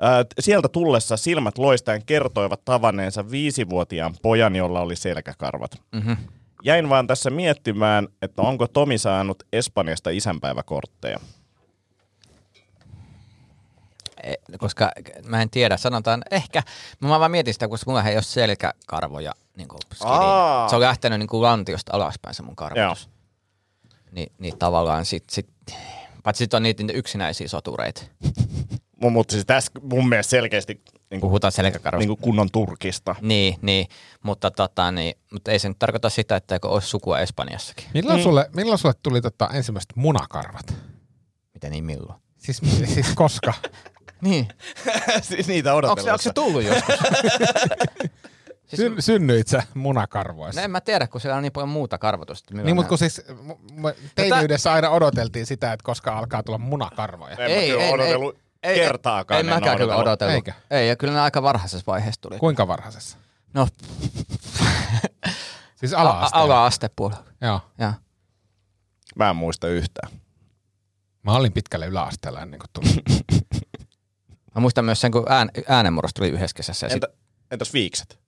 [0.00, 5.70] ää, sieltä tullessa silmät loistaen kertoivat tavanneensa viisivuotiaan pojan, jolla oli selkäkarvat.
[5.92, 6.12] Mhm.
[6.64, 11.20] Jäin vaan tässä miettimään, että onko Tomi saanut Espanjasta isänpäiväkortteja.
[14.22, 14.90] E, koska
[15.26, 16.62] mä en tiedä, sanotaan ehkä,
[17.00, 19.80] mä vaan mietin sitä, koska mulla ei ole selkäkarvoja niin kuin.
[20.70, 23.10] Se on lähtenyt niin kuin lantiosta alaspäin se mun karvotus.
[24.12, 25.48] Ni, niin tavallaan sit, sit
[26.22, 28.02] paitsi sit on niitä yksinäisiä sotureita.
[29.04, 30.74] Mu- Mutta siis tässä mun mielestä selkeästi
[31.10, 31.98] niin kuin, Puhutaan selkäkarvosta.
[31.98, 33.14] niin kuin kunnon Turkista.
[33.20, 33.86] Niin, niin,
[34.22, 37.84] mutta, tota, niin, mutta ei se nyt tarkoita sitä, että eikö olisi sukua Espanjassakin.
[37.94, 38.22] Milloin, Mm.
[38.22, 40.74] sulle, milloin sulle tuli tota ensimmäiset munakarvat?
[41.54, 42.20] Miten niin milloin?
[42.38, 42.60] Siis,
[42.94, 43.54] siis koska?
[44.22, 44.48] Niin.
[45.22, 46.12] siis niitä Onko se, odotellessa.
[46.12, 46.94] onko se tullut joskus?
[48.66, 50.60] siis, Syn, synnyit sä munakarvoissa?
[50.60, 52.54] no en mä tiedä, kun siellä on niin paljon muuta karvotusta.
[52.54, 53.22] Niin, mutta kun siis
[54.14, 57.36] teiniydessä aina odoteltiin sitä, että koska alkaa tulla munakarvoja.
[57.36, 59.40] En mä kyllä odotellut kertaakaan.
[59.40, 60.34] En en mäkään kyllä odotellut.
[60.34, 60.52] Eikö?
[60.70, 62.38] Ei, ja kyllä ne aika varhaisessa vaiheessa tuli.
[62.38, 63.18] Kuinka varhaisessa?
[63.54, 63.66] No,
[65.76, 66.44] Siis a- ala-asteella.
[66.44, 67.24] ala-astepuolella.
[67.40, 67.60] Joo.
[67.78, 67.92] Joo.
[69.16, 70.12] Mä en muista yhtään.
[71.22, 73.02] Mä olin pitkälle yläasteella ennen kuin tuli.
[74.54, 76.86] Mä muistan myös sen, kun ään, äänenmurros tuli yhdessä kesässä.
[76.86, 77.20] Ja Entä, sit
[77.50, 78.20] entäs viikset?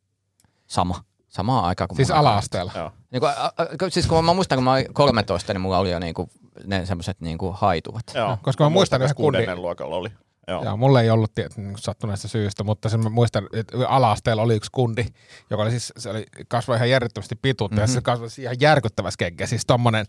[0.72, 1.04] sama.
[1.28, 2.72] Samaa aikaa kuin siis ala-asteella.
[2.76, 2.92] Joo.
[3.10, 5.90] Niin kuin, a, a, siis kun mä muistan, kun mä olin 13, niin mulla oli
[5.90, 6.30] jo niinku,
[6.64, 8.04] ne semmoiset niinku haituvat.
[8.14, 8.38] Joo.
[8.42, 10.08] Koska mä muistan myös yhden kundin- kuudennen luokalla oli.
[10.48, 10.64] Joo.
[10.64, 14.54] Joo, mulla ei ollut tiet, niin sattuneesta syystä, mutta sen mä muistan, että ala-asteella oli
[14.54, 15.06] yksi kundi,
[15.50, 17.90] joka oli siis, se oli, kasvoi ihan järjettömästi pituutta mm-hmm.
[17.90, 19.46] ja se kasvoi siis ihan järkyttävässä kenkä.
[19.46, 20.06] Siis tommonen,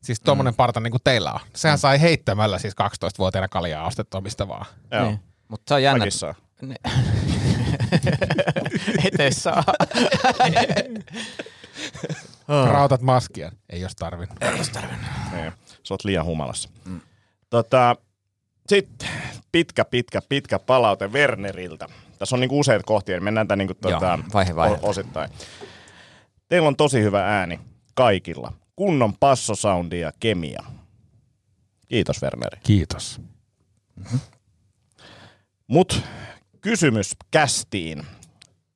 [0.00, 0.56] siis tommonen mm.
[0.56, 1.40] parta niin kuin teillä on.
[1.54, 4.66] Sehän sai heittämällä siis 12-vuotiaana kaljaa ostettua mistä vaan.
[4.90, 5.04] Joo.
[5.04, 5.20] Niin.
[5.52, 5.98] Mutta se on jännä.
[5.98, 6.34] Mäkin saa.
[9.04, 9.64] Ete saa.
[12.70, 13.52] Rautat maskia.
[13.70, 14.38] Ei jos tarvinnut.
[15.32, 15.52] Niin.
[15.82, 16.68] Sä oot liian humalassa.
[16.84, 17.00] Mm.
[17.50, 17.96] Tota,
[18.68, 19.08] sitten
[19.52, 21.86] pitkä, pitkä, pitkä palaute Werneriltä.
[22.18, 24.86] Tässä on niinku useita kohtia, niin mennään tämän niinku tota, Joo, vaihe vaiheelta.
[24.86, 25.30] o- osittain.
[26.48, 27.60] Teillä on tosi hyvä ääni
[27.94, 28.52] kaikilla.
[28.76, 30.62] Kunnon passosoundi ja kemia.
[31.88, 32.60] Kiitos Werneri.
[32.62, 33.20] Kiitos.
[35.72, 36.02] Mut
[36.60, 38.06] kysymys kästiin.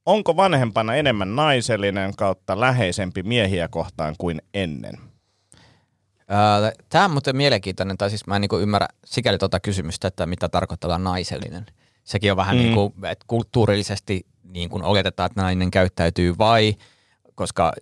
[0.07, 4.94] Onko vanhempana enemmän naisellinen kautta läheisempi miehiä kohtaan kuin ennen?
[6.88, 10.49] Tämä on muuten mielenkiintoinen, tai siis mä en niinku ymmärrä sikäli tuota kysymystä, että mitä
[10.49, 11.66] tarkoittaa naisellinen.
[12.05, 12.62] Sekin on vähän mm.
[12.62, 16.74] niin kuin, että kulttuurillisesti niin kuin oletetaan, että nainen käyttäytyy vai,
[17.34, 17.72] koska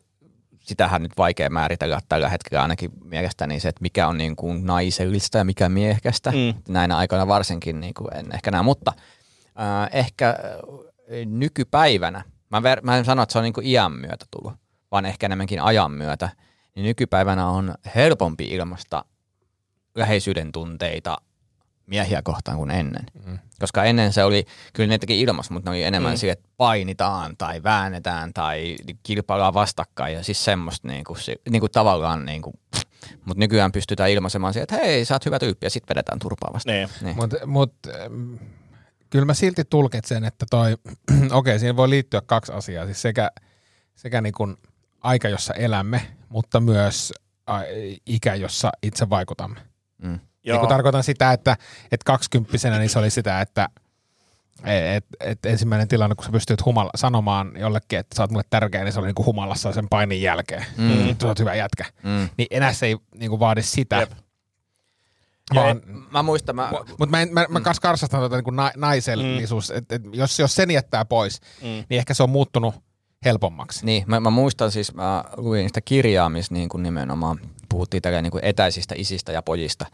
[0.65, 5.39] sitähän nyt vaikea määritellä tällä hetkellä ainakin mielestäni se, että mikä on niin kuin naisellista
[5.39, 6.31] ja mikä miehekästä.
[6.31, 6.55] Mm.
[6.69, 8.93] Näinä aikoina varsinkin niin kuin en ehkä näe, mutta
[9.61, 10.37] äh, ehkä äh,
[11.27, 14.59] nykypäivänä, mä, ver, mä en sano, että se on niin kuin iän myötä tullut,
[14.91, 16.29] vaan ehkä enemmänkin ajan myötä,
[16.75, 19.05] niin nykypäivänä on helpompi ilmasta
[19.95, 21.17] läheisyyden tunteita
[21.87, 23.07] miehiä kohtaan kuin ennen.
[23.27, 23.39] Mm.
[23.65, 26.17] Koska ennen se oli, kyllä ne teki ilmassa, mutta ne oli enemmän mm.
[26.17, 31.17] sille, että painitaan tai väännetään tai kilpaillaan vastakkain ja siis semmoista niinku,
[31.51, 32.53] niinku tavallaan niinku,
[33.25, 36.53] mutta nykyään pystytään ilmaisemaan siihen, että hei, sä oot hyvä tyyppi ja sitten vedetään turpaa
[36.53, 36.77] vastaan.
[36.77, 36.89] Niin.
[37.01, 37.17] Niin.
[37.17, 38.35] Mutta mut, ähm,
[39.11, 42.85] kyllä mä silti tulkitsen, että toi, okei, okay, siihen voi liittyä kaksi asiaa.
[42.85, 43.31] Siis sekä,
[43.95, 44.57] sekä niin kuin
[45.01, 47.13] aika, jossa elämme, mutta myös
[48.07, 49.61] ikä, jossa itse vaikutamme.
[50.03, 50.19] Mm.
[50.45, 53.69] Niin kun tarkoitan sitä, että, että kaksikymppisenä niin se oli sitä, että
[54.65, 58.85] et, et ensimmäinen tilanne, kun sä pystyt humala, sanomaan jollekin, että sä oot mulle tärkeä,
[58.85, 60.67] niin se oli niinku humalassa sen painin jälkeen.
[60.77, 61.17] Mm.
[61.23, 61.85] Sä oot hyvä jätkä.
[62.03, 62.29] Mm.
[62.37, 63.97] Niin enää se ei niinku vaadi sitä.
[63.97, 64.11] Jep.
[65.55, 69.71] Vaan, Mä muistan, mä, mutta mä, en- mä, mä kans karsastan tuota niin na, naisellisuus,
[69.71, 69.79] mm.
[69.79, 71.69] että et, jos, jos sen jättää pois, mm.
[71.69, 72.75] niin ehkä se on muuttunut
[73.25, 73.87] helpommaksi.
[73.87, 78.23] Niin, mä, mä muistan siis, mä luin sitä kirjaa, missä niin kuin nimenomaan puhuttiin tällä
[78.23, 79.87] niin kuin etäisistä isistä ja pojista.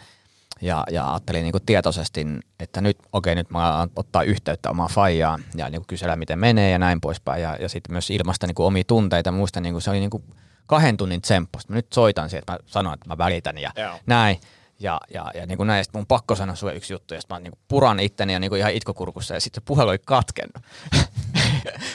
[0.62, 2.26] Ja, ja ajattelin niin kuin tietoisesti,
[2.60, 6.70] että nyt, okei, nyt mä ottaa yhteyttä omaan faijaan ja niin kuin kysellä, miten menee
[6.70, 7.42] ja näin poispäin.
[7.42, 9.32] Ja, ja sitten myös ilmaista niin kuin omia tunteita.
[9.32, 10.24] Muistan, niin kuin se oli niin kuin
[10.66, 11.72] kahden tunnin tsempposta.
[11.72, 13.98] Mä nyt soitan siihen, että mä sanon, että mä välitän ja Joo.
[14.06, 14.40] näin.
[14.80, 17.20] Ja, ja, ja niin kuin näin, ja sit mun pakko sanoa sulle yksi juttu, ja
[17.20, 19.90] sit mä niin kuin puran itteni ja niin kuin ihan itkukurkussa, ja sitten se puhelu
[19.90, 20.62] oli katkennut.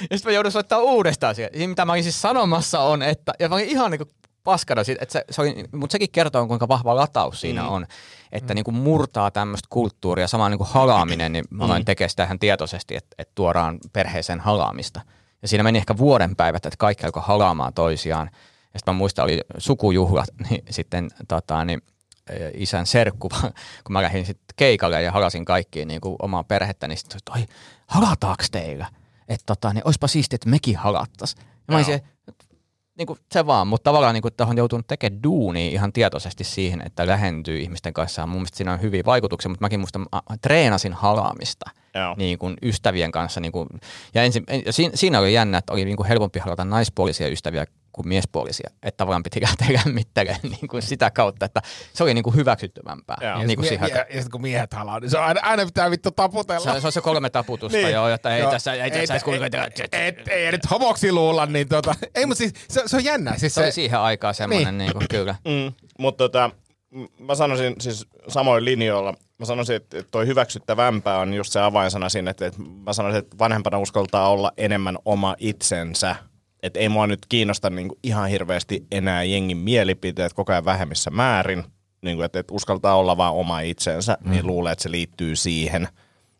[0.09, 1.51] ja sitten mä joudun soittaa uudestaan siihen.
[1.53, 4.09] Siinä, mitä mä olin siis sanomassa on, että, ja mä olin ihan niin kuin
[4.45, 7.67] paskana että se, se oli, mutta sekin kertoo, kuinka vahva lataus siinä mm.
[7.69, 7.85] on,
[8.31, 8.55] että mm.
[8.55, 12.39] niin kuin murtaa tämmöistä kulttuuria, sama niin kuin halaaminen, niin mä aloin tekemään sitä ihan
[12.39, 15.01] tietoisesti, että, että tuodaan perheeseen halaamista.
[15.41, 18.29] Ja siinä meni ehkä vuoden päivät, että kaikki alkoi halaamaan toisiaan.
[18.73, 21.81] Ja sitten mä muistan, oli sukujuhlat, niin sitten tota, niin,
[22.29, 23.29] eh, isän serkku,
[23.83, 26.97] kun mä lähdin sitten keikalle ja halasin kaikkiin niin kuin omaa perhettä, niin
[32.97, 36.43] niin kuin se vaan, mutta tavallaan niin kuin, että on joutunut tekemään duunia ihan tietoisesti
[36.43, 38.27] siihen, että lähentyy ihmisten kanssa.
[38.27, 40.07] Mun mielestä siinä on hyviä vaikutuksia, mutta mäkin muista mä
[40.41, 42.15] treenasin halaamista Joo.
[42.17, 43.39] niin kuin ystävien kanssa.
[43.39, 43.69] Niin kuin,
[44.13, 47.65] ja ensin, ja siinä, siinä oli jännä, että oli niin kuin helpompi halata naispuolisia ystäviä
[47.95, 48.69] kuin miespuolisia.
[48.83, 51.61] Että tavallaan piti lähteä lämmittelemään niin kuin sitä kautta, että
[51.93, 53.17] se oli niin kuin hyväksyttävämpää.
[53.21, 53.31] Joo.
[53.31, 55.23] Ja, Niin kuin sit, siihen ja, ja, ja sit kun miehet halaa, niin se on
[55.23, 56.73] aina, aina pitää vittu taputella.
[56.73, 57.91] se, se on se kolme taputusta, Niin.
[57.91, 58.51] joo, että ei Joo.
[58.51, 62.37] tässä, ei tässä edes kuinka et, et, ei nyt homoksi luulla, niin tota, ei mutta
[62.37, 63.37] siis se, se on jännä.
[63.37, 64.87] Siis Se oli se, siihen aikaan semmoinen, Niin.
[64.87, 64.93] niin.
[64.93, 65.35] kuin, kyllä.
[65.45, 66.49] Mm, mutta tota,
[67.19, 72.09] mä sanoisin siis samoin linjoilla, mä sanoisin, että että toi hyväksyttävämpää on just se avainsana
[72.09, 76.15] siinä, että, että mä sanoisin, että vanhempana uskaltaa olla enemmän oma itsensä.
[76.65, 81.11] Että ei mua nyt kiinnosta niin kuin ihan hirveästi enää jengin mielipiteet koko ajan vähemmissä
[81.11, 81.63] määrin.
[82.01, 84.31] Niin kuin, että, että uskaltaa olla vaan oma itsensä, mm.
[84.31, 85.87] niin luulee, että se liittyy siihen.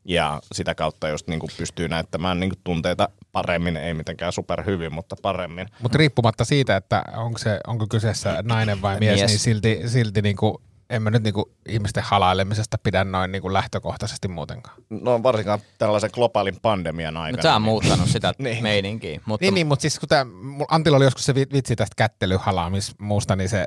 [0.05, 4.93] Ja sitä kautta just niin kuin pystyy näyttämään niin kuin tunteita paremmin, ei mitenkään superhyvin,
[4.93, 5.67] mutta paremmin.
[5.81, 9.31] mutta riippumatta siitä, että onko, se, onko kyseessä nainen vai mies, Mies.
[9.31, 10.57] niin silti, silti niin kuin,
[10.89, 14.75] en mä nyt niin kuin ihmisten halailemisesta pidä noin niin kuin lähtökohtaisesti muutenkaan.
[14.89, 17.31] No varsinkaan tällaisen globaalin pandemian aikana.
[17.31, 18.43] Mutta tämä on niin- muuttanut sitä Niin.
[18.53, 18.63] niin.
[18.63, 19.21] meininkiä.
[19.25, 20.25] Mutta Niin, niin mutta siis kun tää,
[20.69, 23.65] Antilla oli joskus se vi- vitsi tästä kättelyhalaamismuusta, niin se,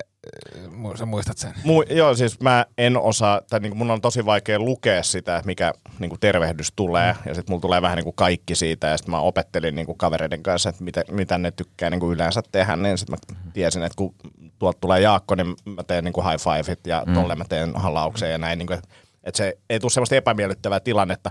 [0.98, 1.54] sä muistat sen?
[1.54, 5.46] Mu- joo, siis mä en osaa, tai niinku mun on tosi vaikea lukea sitä, että
[5.46, 7.18] mikä niinku tervehdys tulee, mm.
[7.26, 10.68] ja sitten mulla tulee vähän niinku kaikki siitä, ja sitten mä opettelin niinku kavereiden kanssa,
[10.68, 14.14] että mitä, mitä ne tykkää niinku yleensä tehdä, niin sitten mä tiesin, että kun
[14.58, 17.14] tuolta tulee Jaakko, niin mä teen niinku high fiveit, ja mm.
[17.14, 18.88] tolle mä teen halauksen, ja näin, niinku, että
[19.24, 21.30] et se ei tule semmoista epämiellyttävää tilannetta.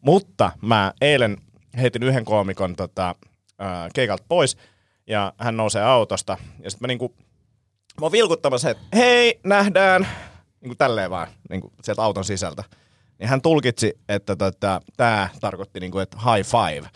[0.00, 1.36] Mutta mä eilen
[1.76, 3.14] heitin yhden koomikon tota,
[3.58, 4.56] ää, keikalta pois,
[5.06, 7.14] ja hän nousee autosta, ja sitten mä niinku
[8.00, 10.02] mä oon vilkuttamassa, että hei, nähdään,
[10.60, 12.64] niin kuin tälleen vaan, niin kuin sieltä auton sisältä.
[13.18, 16.88] Niin hän tulkitsi, että tota, tämä tarkoitti, niin kuin, että high five.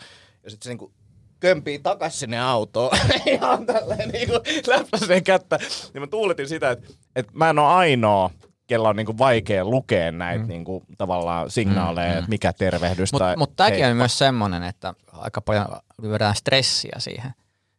[0.43, 0.93] Ja sitten se niin kuin
[1.39, 5.59] kömpii takas sinne autoon, ihan tälleen niin kuin läppäseen kättä.
[5.93, 8.29] Niin mä tuuletin sitä, että, että mä en ole ainoa,
[8.67, 10.47] kella on niin kuin vaikea lukea näitä mm.
[10.47, 14.63] niin kuin, tavallaan signaaleja, mm, että mikä tervehdys Mutta mut tämäkin hei, on myös semmoinen,
[14.63, 15.65] että aika paljon
[16.01, 17.31] lyödään stressiä siihen.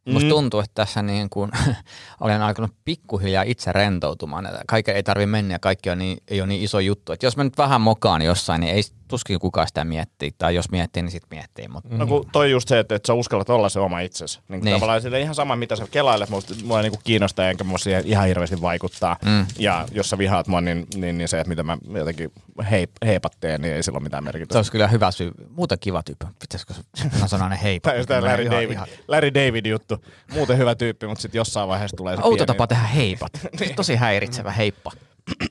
[0.07, 0.31] Musta Mm.
[0.31, 1.51] tuntuu, että tässä niin kuin,
[2.21, 4.49] olen alkanut pikkuhiljaa itse rentoutumaan.
[4.67, 7.13] Kaikki ei tarvi mennä ja kaikki on niin, ei ole niin iso juttu.
[7.13, 10.31] Että jos mä nyt vähän mokaan jossain, niin ei tuskin kukaan sitä miettii.
[10.39, 11.69] Tai jos miettii, niin sitten miettii.
[11.69, 14.39] Mutta No kun toi just se, että, että sä uskallat olla se oma itsesi.
[14.49, 14.77] Niin kuin Niin.
[14.77, 18.07] Tavallaan sille ihan sama, mitä sä kelailet, musta, mua ei niin kiinnostaa, enkä mua siihen
[18.07, 19.17] ihan hirveästi vaikuttaa.
[19.25, 19.47] Mm.
[19.59, 22.33] Ja jos sä vihaat mua, niin, niin, niin se, että mitä mä jotenkin
[22.71, 24.59] heip, heipat teen, niin ei sillä ole mitään se merkitystä.
[24.59, 25.31] olisi kyllä hyvä syy.
[25.49, 26.27] Muuta kiva tyyppi.
[26.41, 26.75] Pitäisikö
[27.21, 27.81] mä sanoa ne hei?
[27.81, 30.05] Tai just tämä Larry David, Larry David juttu.
[30.35, 32.47] Muuten hyvä tyyppi, mutta sitten jossain vaiheessa tulee se Outo pieni...
[32.47, 33.33] tapa tehdä heipat.
[33.77, 34.91] Tosi häiritsevä heippa.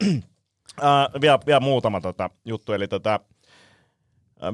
[0.01, 0.15] Uh,
[1.21, 3.19] vielä, vielä muutama tota, juttu, eli tota,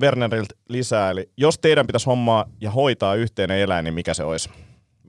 [0.02, 4.50] Werneriltä lisää, eli jos teidän pitäisi hommaa ja hoitaa yhteinen eläin, niin mikä se olisi?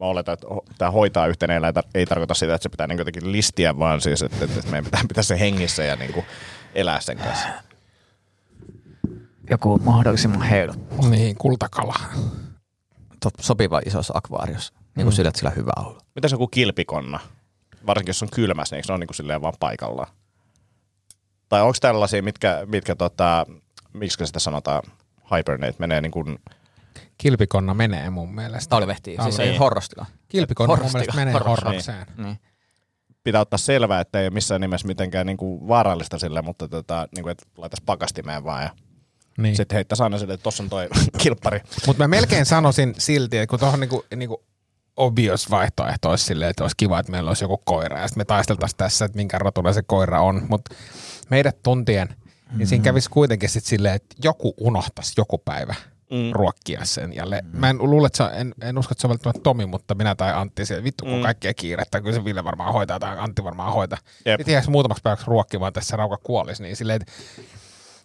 [0.00, 0.46] Mä oletan, että
[0.78, 4.22] tämä hoitaa yhteinen eläin ei tarkoita sitä, että se pitää niin jotenkin listiä, vaan siis,
[4.22, 6.26] että, että meidän pitää pitää se hengissä ja niin kuin
[6.74, 7.48] elää sen kanssa.
[9.50, 10.76] Joku mahdollisimman heidot.
[11.10, 11.94] Niin, kultakala.
[13.40, 14.74] Sopiva isossa akvaariossa.
[14.96, 16.00] Niin kuin sillä, että sillä on hyvä olla.
[16.14, 17.20] Mitäs joku kilpikonna?
[17.86, 20.08] Varsinkin jos on kylmässä, niin eikö ne ole niin kuin silleen vaan paikallaan?
[21.48, 23.46] Tai onko tällaisia, mitkä, mitkä tota,
[23.98, 24.82] miksi sitä sanotaan,
[25.36, 26.38] hibernate, menee niin kuin
[27.18, 28.70] Kilpikonna menee mun mielestä.
[28.70, 29.16] Talvehtii.
[29.22, 29.50] Siis Talvi.
[29.50, 30.06] ei horrostila.
[30.28, 31.00] Kilpikonna mun Horrostila.
[31.00, 31.58] mielestä menee Horros.
[31.64, 32.06] horrokseen.
[32.16, 32.38] Niin.
[33.24, 37.08] pitää ottaa selvää, että ei ole missään nimessä mitenkään niin kuin vaarallista sille, mutta tota,
[37.16, 38.70] niin kuin, että laitas pakastimeen vaan ja
[39.38, 39.56] Niin.
[39.56, 40.88] sitten heittäisi aina sille, että tossa on toi
[41.22, 41.60] kilppari.
[41.86, 44.44] Mutta mä melkein sanoisin silti, että kun tuohon niinku, niinku
[44.96, 48.24] obvious vaihtoehto olisi silleen, että olisi kiva, että meillä olisi joku koira ja sitten me
[48.24, 50.46] taisteltaisiin tässä, että minkä rotunen se koira on.
[50.48, 50.74] Mutta
[51.30, 52.08] meidät tuntien,
[52.56, 55.74] niin siinä kävisi kuitenkin sitten silleen, että joku unohtaisi joku päivä
[56.10, 56.32] mm.
[56.32, 57.12] ruokkia sen.
[57.14, 59.40] Ja le- mä en luule, että se on, en, en usko, että se on välttämättä
[59.42, 61.22] Tomi, mutta minä tai Antti siellä, vittu kun Mm.
[61.22, 63.98] kaikkea kiirettä, kyllä se Ville varmaan hoitaa tai Antti varmaan hoitaa.
[64.24, 64.40] Jep.
[64.40, 67.12] Sitten jääkö muutamaksi päiväksi ruokkimaan tässä rauka kuolisi, niin silleen, että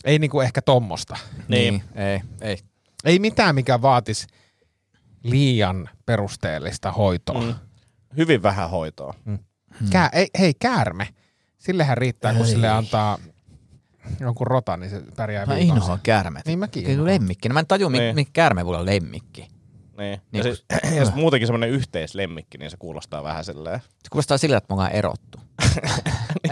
[0.06, 1.18] ei niinku ehkä tommosta.
[1.48, 1.74] Niin.
[1.74, 1.84] niin.
[2.06, 2.58] Ei, ei.
[3.06, 4.28] Ei mitään, mikä vaatisi
[5.24, 7.42] liian perusteellista hoitoa.
[7.42, 7.56] Mm.
[8.18, 9.14] Hyvin vähän hoitoa.
[9.92, 11.08] Kää, ei, hei, käärme.
[11.58, 13.18] Sillehän riittää, kun sille antaa
[14.20, 15.78] jonkun rotan, niin se pärjää Mä viikon.
[15.78, 16.46] inhoan käärmeet.
[16.46, 17.12] Niin mäkin Kyllä inhoan.
[17.14, 17.50] lemmikki.
[17.50, 18.02] No mä en tajua, Niin.
[18.02, 18.16] niin.
[18.16, 19.48] mikä käärme voi olla lemmikki.
[19.98, 20.12] Niin.
[20.12, 20.66] Ja, Niin siis,
[20.98, 23.80] ja sit muutenkin semmoinen yhteislemmikki, niin se kuulostaa vähän silleen.
[23.80, 25.40] Se kuulostaa sillä, että me ollaan erottu.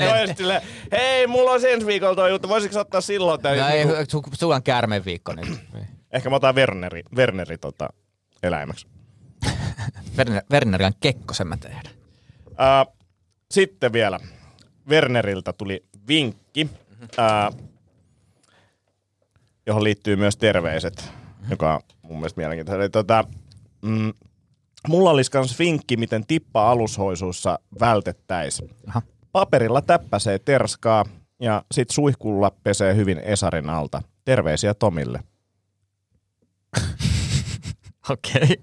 [0.00, 3.00] Joo, ja en, sit silleen, hei, mulla on ensi viikolla toi juttu, voisitko sä ottaa
[3.00, 3.40] silloin?
[3.40, 5.60] Tää, no ei, niinku, su, sulla on käärmeen viikko nyt.
[6.12, 7.88] ehkä mä otan Werneri, Werneri tota,
[8.42, 8.86] eläimeksi.
[10.18, 11.90] Werner, Werner on kekkosen mä tehdä.
[12.50, 12.96] Uh,
[13.50, 14.20] sitten vielä.
[14.88, 16.68] Werneriltä tuli vinkki,
[17.18, 17.50] ää,
[19.66, 21.12] johon liittyy myös terveiset,
[21.50, 22.82] joka on mun mielestä mielenkiintoista.
[22.82, 23.24] Eli tota,
[23.82, 24.12] mm,
[24.88, 28.70] mulla olisi myös vinkki, miten tippa alushoisuussa vältettäisiin.
[28.86, 29.02] Aha.
[29.32, 31.04] Paperilla täppäsee terskaa
[31.40, 34.02] ja sit suihkulla pesee hyvin Esarin alta.
[34.24, 35.20] Terveisiä Tomille.
[38.10, 38.60] Okei.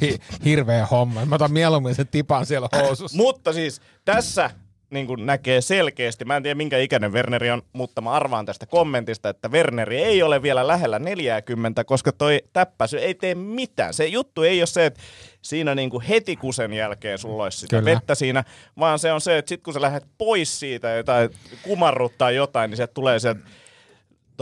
[0.00, 1.24] Hi- hirveä homma.
[1.24, 3.16] Mä otan mieluummin sen tipan siellä housussa.
[3.16, 4.50] Mutta siis tässä
[4.92, 8.66] niin kuin näkee selkeästi, mä en tiedä minkä ikäinen Werneri on, mutta mä arvaan tästä
[8.66, 13.94] kommentista, että Werneri ei ole vielä lähellä 40, koska toi täppäsy ei tee mitään.
[13.94, 15.00] Se juttu ei ole se, että
[15.42, 17.90] siinä niin kuin heti kusen jälkeen sulla olisi sitä Kyllä.
[17.90, 18.44] vettä siinä,
[18.78, 21.30] vaan se on se, että sit kun sä lähdet pois siitä jotain
[21.62, 23.40] kumarruttaa jotain, niin sieltä tulee sieltä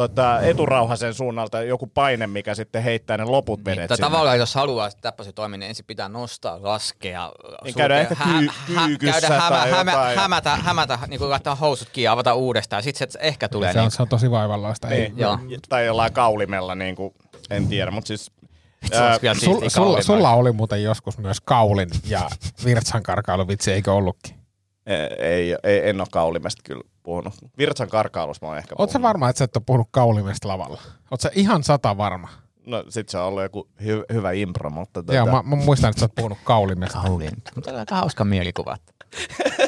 [0.08, 4.08] tota, eturauhasen suunnalta joku paine, mikä sitten heittää ne loput vedet Tai sinne.
[4.10, 7.32] tavallaan, jos haluaa, että täppäsy toimii, niin ensin pitää nostaa, laskea,
[7.64, 8.50] Niin käydä ehkä kyy-
[8.86, 10.18] kyykyssä käydä hämä, tai hämä, jotain.
[10.18, 12.82] hämätä, hämätä, niin kuin laittaa housut kiinni ja avata uudestaan.
[12.82, 14.88] Sitten se ehkä tulee Se on, niin, se on tosi vaivalloista.
[14.88, 15.38] Ei, Niin, Joo.
[15.68, 17.14] Tai jollain kaulimella, niin kuin,
[17.50, 18.30] en tiedä, mutta siis...
[18.92, 22.30] ää, Sul, sulla, sulla oli muuten joskus myös kaulin ja
[22.64, 24.39] virtsan karkailuvitsi, eikö ollutkin?
[25.18, 27.34] Ei, ei, en ole kaulimesta kyllä puhunut.
[27.58, 30.80] Virtsan karkailusta mä oon ehkä Oletko varma, että sä et ole puhunut kaulimesta lavalla?
[30.86, 32.28] Oletko sä ihan sata varma?
[32.66, 35.90] No sit se on ollut joku hy- hyvä impro, mutta tota, Joo, mä, mä, muistan,
[35.90, 36.98] että sä oot puhunut kaulimesta.
[37.02, 37.42] Kaulin.
[37.54, 38.76] Mutta aika hauska mielikuva.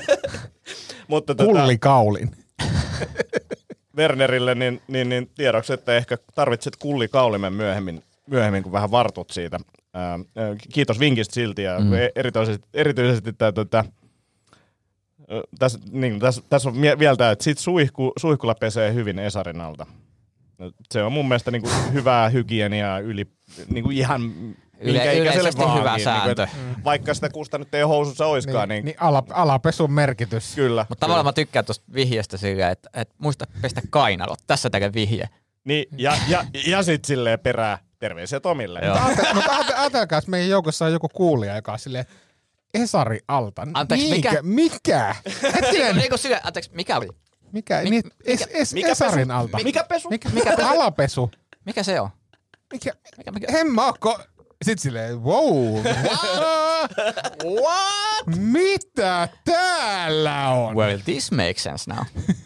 [1.09, 2.31] mutta tota, Kulli kaulin.
[3.97, 9.31] Wernerille niin, niin, niin tiedoksi, että ehkä tarvitset kulli kaulimen myöhemmin, myöhemmin kun vähän vartut
[9.31, 9.61] siitä.
[9.95, 10.19] Ää,
[10.73, 11.91] kiitos vinkistä silti ja mm.
[12.17, 14.02] erityisesti, erityisesti tämä tota, ö,
[15.59, 19.87] tässä, niin, tässä, tässä on vielä tämä, että sit suihku, suihkulla pesee hyvin Esarin alta.
[20.59, 23.27] No, Se on mun mielestä niin kuin hyvää hygieniaa yli
[23.71, 24.23] niin kuin ihan
[24.81, 25.79] Yle- yleisesti vaan.
[25.81, 26.43] hyvä niin, niin kuin, sääntö.
[26.43, 26.49] että
[26.85, 30.55] vaikka sitä kusta nyt ei housussa oiskaan, Niin, niin, niin ala, alapesun merkitys.
[30.55, 30.87] kyllä.
[30.89, 34.39] Mutta tavallaan mä tykkään tuosta vihjeestä silleen, että, että muista pestä kainalot.
[34.47, 35.29] Tässä tekee vihje.
[35.65, 38.81] Niin, ja, ja, ja sit silleen perää terveisiä Tomille.
[39.35, 42.05] Mutta ajate- ajatelkaa, että meidän joukossa on joku kuulija, joka on silleen,
[42.75, 43.67] Esari Alta.
[43.75, 44.43] Anteeksi, Niinkö?
[44.43, 45.15] mikä?
[45.43, 47.09] Hetkinen, kuin silleen, anteeksi, mikä oli?
[47.53, 47.83] mikä?
[47.83, 49.39] Mi- Niin, es, es, mikä Esarin pesu?
[49.41, 49.59] Alta.
[49.65, 50.09] Mikä pesu?
[50.09, 50.69] Mikä, mikä pesu?
[50.69, 51.31] Alapesu.
[51.67, 52.09] Mikä se on?
[52.73, 52.93] Mikä?
[53.19, 53.59] Mikä, mikä?
[53.59, 54.23] En mä ko-
[54.65, 55.75] Sitten silleen, wow.
[57.45, 58.27] What?
[58.37, 60.77] Mitä täällä on?
[60.77, 62.05] Well, this makes sense now.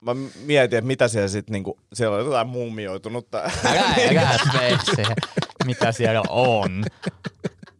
[0.00, 0.14] Mä
[0.44, 3.38] mietin, että mitä siellä sitten, niinku, siellä on jotain muumioitunutta.
[3.64, 3.80] Älä,
[4.10, 4.38] älä
[5.66, 6.84] mitä siellä on.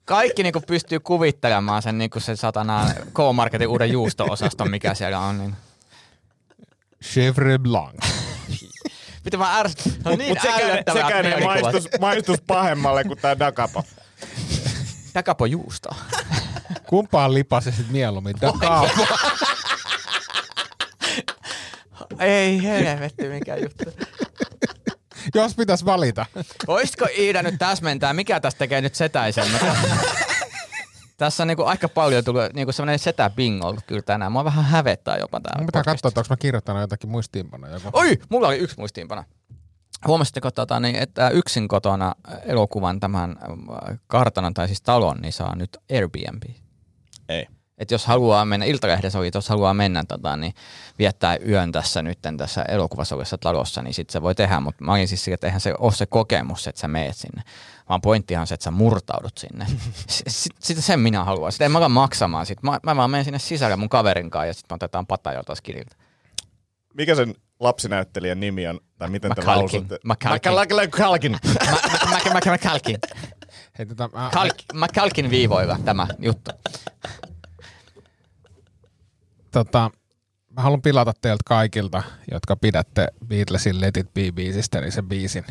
[0.04, 5.38] Kaikki niinku pystyy kuvittelemaan sen, niinku sen satana K-Marketin uuden juusto-osaston, mikä siellä on.
[5.38, 5.56] Niin.
[7.04, 8.04] Chevre Blanc.
[9.24, 9.92] Miten mä ärsytän?
[10.04, 13.82] No niin Mutta sekään, sekään ei maistus, maistus pahemmalle kuin tämä Dakapo.
[15.14, 15.94] Dakapo juustoa.
[16.86, 18.34] Kumpaan lipasit mieluummin?
[18.40, 18.88] Dakar.
[22.18, 23.84] Ei helvetti, mikä juttu.
[25.34, 26.26] Jos pitäisi valita.
[26.66, 29.46] Olisiko Iida nyt täsmentää, mikä tästä tekee nyt setäisen?
[31.16, 34.32] Tässä on niinku aika paljon tullut niinku sellainen setä bingo kyllä tänään.
[34.32, 35.54] Mua vähän hävettää jopa tää.
[35.58, 37.72] Mun pitää katsoa, että onko mä kirjoittanut jotakin muistiinpanoja.
[37.72, 37.88] Joku.
[37.92, 39.24] Oi, mulla oli yksi muistiinpano.
[40.06, 42.14] Huomasitteko, tota, niin, että yksin kotona
[42.44, 46.42] elokuvan tämän äh, kartanon tai siis talon, niin saa nyt Airbnb.
[47.28, 47.46] Ei.
[47.82, 50.54] Et jos haluaa mennä, Iltalehdessä oli, että jos haluaa mennä tota, niin
[50.98, 54.92] viettää yön tässä nyt tässä elokuvassa olevassa talossa, niin sitten se voi tehdä, mutta mä
[54.92, 57.42] olin siis sillä, että eihän se ole se kokemus, että sä meet sinne,
[57.88, 59.66] vaan pointtihan on se, että sä murtaudut sinne.
[60.08, 61.52] Sitten sit sen minä haluan.
[61.52, 62.46] Sitten en mä ala maksamaan.
[62.46, 65.32] Sit mä, mä vaan menen sinne sisälle mun kaverin kanssa ja sitten me otetaan pata
[65.32, 65.96] joltain skidiltä.
[66.94, 68.80] Mikä sen lapsinäyttelijän nimi on?
[68.98, 69.98] Tai miten te lausutte?
[70.04, 70.52] McCalkin.
[70.86, 71.32] McCalkin.
[71.32, 71.38] Mä,
[72.10, 72.98] mä, mä, mä, mä kalkin.
[73.78, 76.50] Hei, tota, mä, Kalk, mä kalkin viivoilla tämä juttu.
[79.52, 79.90] Tota,
[80.56, 85.44] mä haluan pilata teiltä kaikilta, jotka pidätte Beatlesin Let It Be-biisistä, niin sen biisin.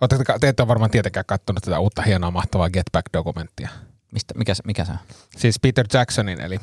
[0.00, 3.68] Ootteko, te- te ette ole varmaan tietenkään katsonut tätä uutta hienoa mahtavaa Get Back-dokumenttia.
[4.12, 4.98] Mistä, mikä, se- mikä se on?
[5.36, 6.60] Siis Peter Jacksonin, eli,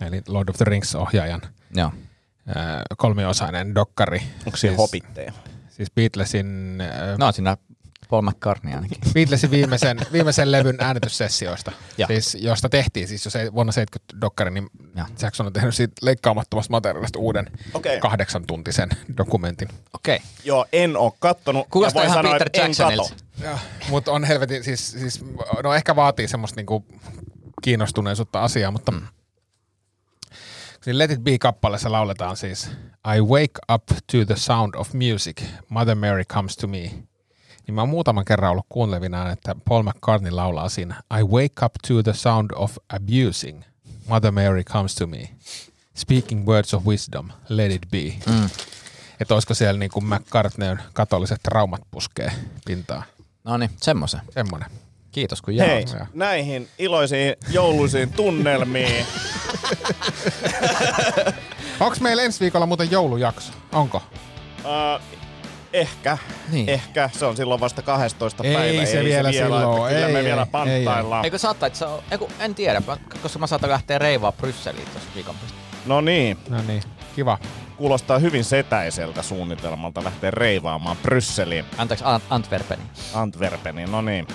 [0.00, 1.40] eli Lord of the Rings-ohjaajan
[1.74, 1.92] Joo.
[2.96, 4.22] kolmiosainen dokkari.
[4.46, 5.32] Onko siellä siis, hobitteja?
[5.70, 6.78] Siis Beatlesin,
[7.18, 7.56] No siinä
[8.10, 8.98] Paul McCartney ainakin.
[9.14, 12.06] Beatlesin viimeisen, viimeisen levyn äänityssessioista, Joo.
[12.06, 15.06] siis, josta tehtiin siis jo se, vuonna 70 dokkari, niin Joo.
[15.22, 18.00] Jackson on tehnyt siitä leikkaamattomasta materiaalista uuden Okei.
[18.00, 19.68] kahdeksan tuntisen dokumentin.
[19.94, 20.16] Okei.
[20.16, 20.28] Okay.
[20.44, 21.66] Joo, en oo kattonut.
[21.70, 23.14] Kuulostaa ja ihan sanoa, Peter Jacksonilta.
[23.88, 25.24] Mutta on helvetin, siis, siis,
[25.62, 26.84] no ehkä vaatii semmoista niinku
[27.62, 29.06] kiinnostuneisuutta asiaa, mutta mm.
[30.82, 32.70] siinä Let It Be-kappaleessa lauletaan siis
[33.16, 36.90] I wake up to the sound of music, Mother Mary comes to me.
[37.70, 41.72] Niin mä oon muutaman kerran ollut kuuntelevinaan, että Paul McCartney laulaa siinä I wake up
[41.88, 43.62] to the sound of abusing,
[44.08, 45.28] Mother Mary comes to me.
[45.96, 48.32] Speaking words of wisdom, let it be.
[48.32, 48.50] Mm.
[49.20, 52.32] Että olisiko siellä niin kuin McCartneyn katoliset traumat puskee
[52.66, 53.02] pintaan.
[53.44, 54.20] No niin, semmoisen.
[54.30, 54.70] Semmoinen.
[55.12, 56.14] Kiitos kun Hei, jaoit.
[56.14, 59.06] näihin iloisiin jouluisiin tunnelmiin.
[61.80, 63.52] Onko meillä ensi viikolla muuten joulujakso?
[63.72, 64.02] Onko?
[64.58, 65.20] Uh,
[65.72, 66.18] ehkä,
[66.52, 66.68] Niin.
[66.68, 67.10] ehkä.
[67.12, 68.86] Se on silloin vasta 12 Ei päivä.
[68.86, 69.88] se vielä silloin.
[69.90, 71.24] Kyllä Ei, me ei, vielä ei, panttaillaan.
[71.24, 72.82] Eikö saattaa, että se on, eiku, en tiedä,
[73.22, 75.56] koska mä saatan lähteä reivaa Brysseliin tuossa viikon päästä.
[75.86, 76.82] No niin, No niin,
[77.16, 77.38] kiva.
[77.76, 82.88] kuulostaa hyvin setäiseltä suunnitelmalta lähteä reivaamaan Brysseliin, Anteeksi, Ant- Antwerpeniin.
[83.14, 83.90] Antwerpeniin.
[83.92, 84.26] No niin.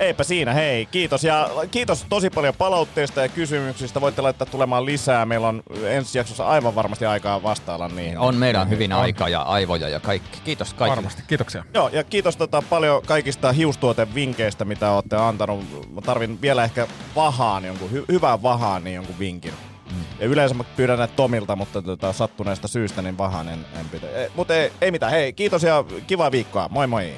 [0.00, 0.86] Eipä siinä, hei.
[0.86, 4.00] Kiitos ja kiitos tosi paljon palautteista ja kysymyksistä.
[4.00, 5.26] Voitte laittaa tulemaan lisää.
[5.26, 8.18] Meillä on ensi jaksossa aivan varmasti aikaa vastailla niihin.
[8.18, 10.38] On meidän hyvin aikaa ja aivoja ja kaikki.
[10.44, 10.96] Kiitos kaikille.
[10.96, 11.22] Varmasti.
[11.26, 11.64] Kiitoksia.
[11.74, 15.90] Joo, ja kiitos tota paljon kaikista hiustuotevinkkeistä, mitä olette antanut.
[15.94, 16.86] Mä tarvin vielä ehkä
[17.16, 19.52] vahaan, jonkun hy- hyvän vahaan, niin jonkun vinkin.
[19.90, 20.04] Mm.
[20.20, 24.06] Ja yleensä mä pyydän näitä Tomilta, mutta tota, sattuneesta syystä niin vahaan en, en pidä.
[24.14, 26.68] E, mutta ei, ei mitään, hei, kiitos ja kivaa viikkoa.
[26.68, 27.12] Moi moi.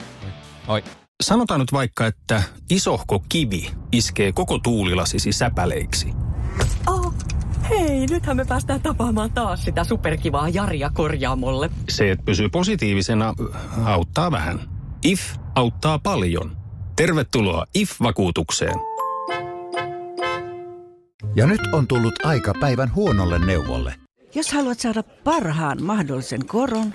[0.68, 0.84] Oi.
[1.22, 6.12] Sanotaan nyt vaikka, että isohko kivi iskee koko tuulilasisi säpäleiksi.
[6.86, 7.14] Oh,
[7.70, 11.70] hei, nythän me päästään tapaamaan taas sitä superkivaa Jaria korjaamolle.
[11.88, 13.34] Se, että pysyy positiivisena,
[13.84, 14.60] auttaa vähän.
[15.04, 15.20] IF
[15.54, 16.56] auttaa paljon.
[16.96, 18.74] Tervetuloa IF-vakuutukseen.
[21.36, 23.94] Ja nyt on tullut aika päivän huonolle neuvolle.
[24.34, 26.94] Jos haluat saada parhaan mahdollisen koron,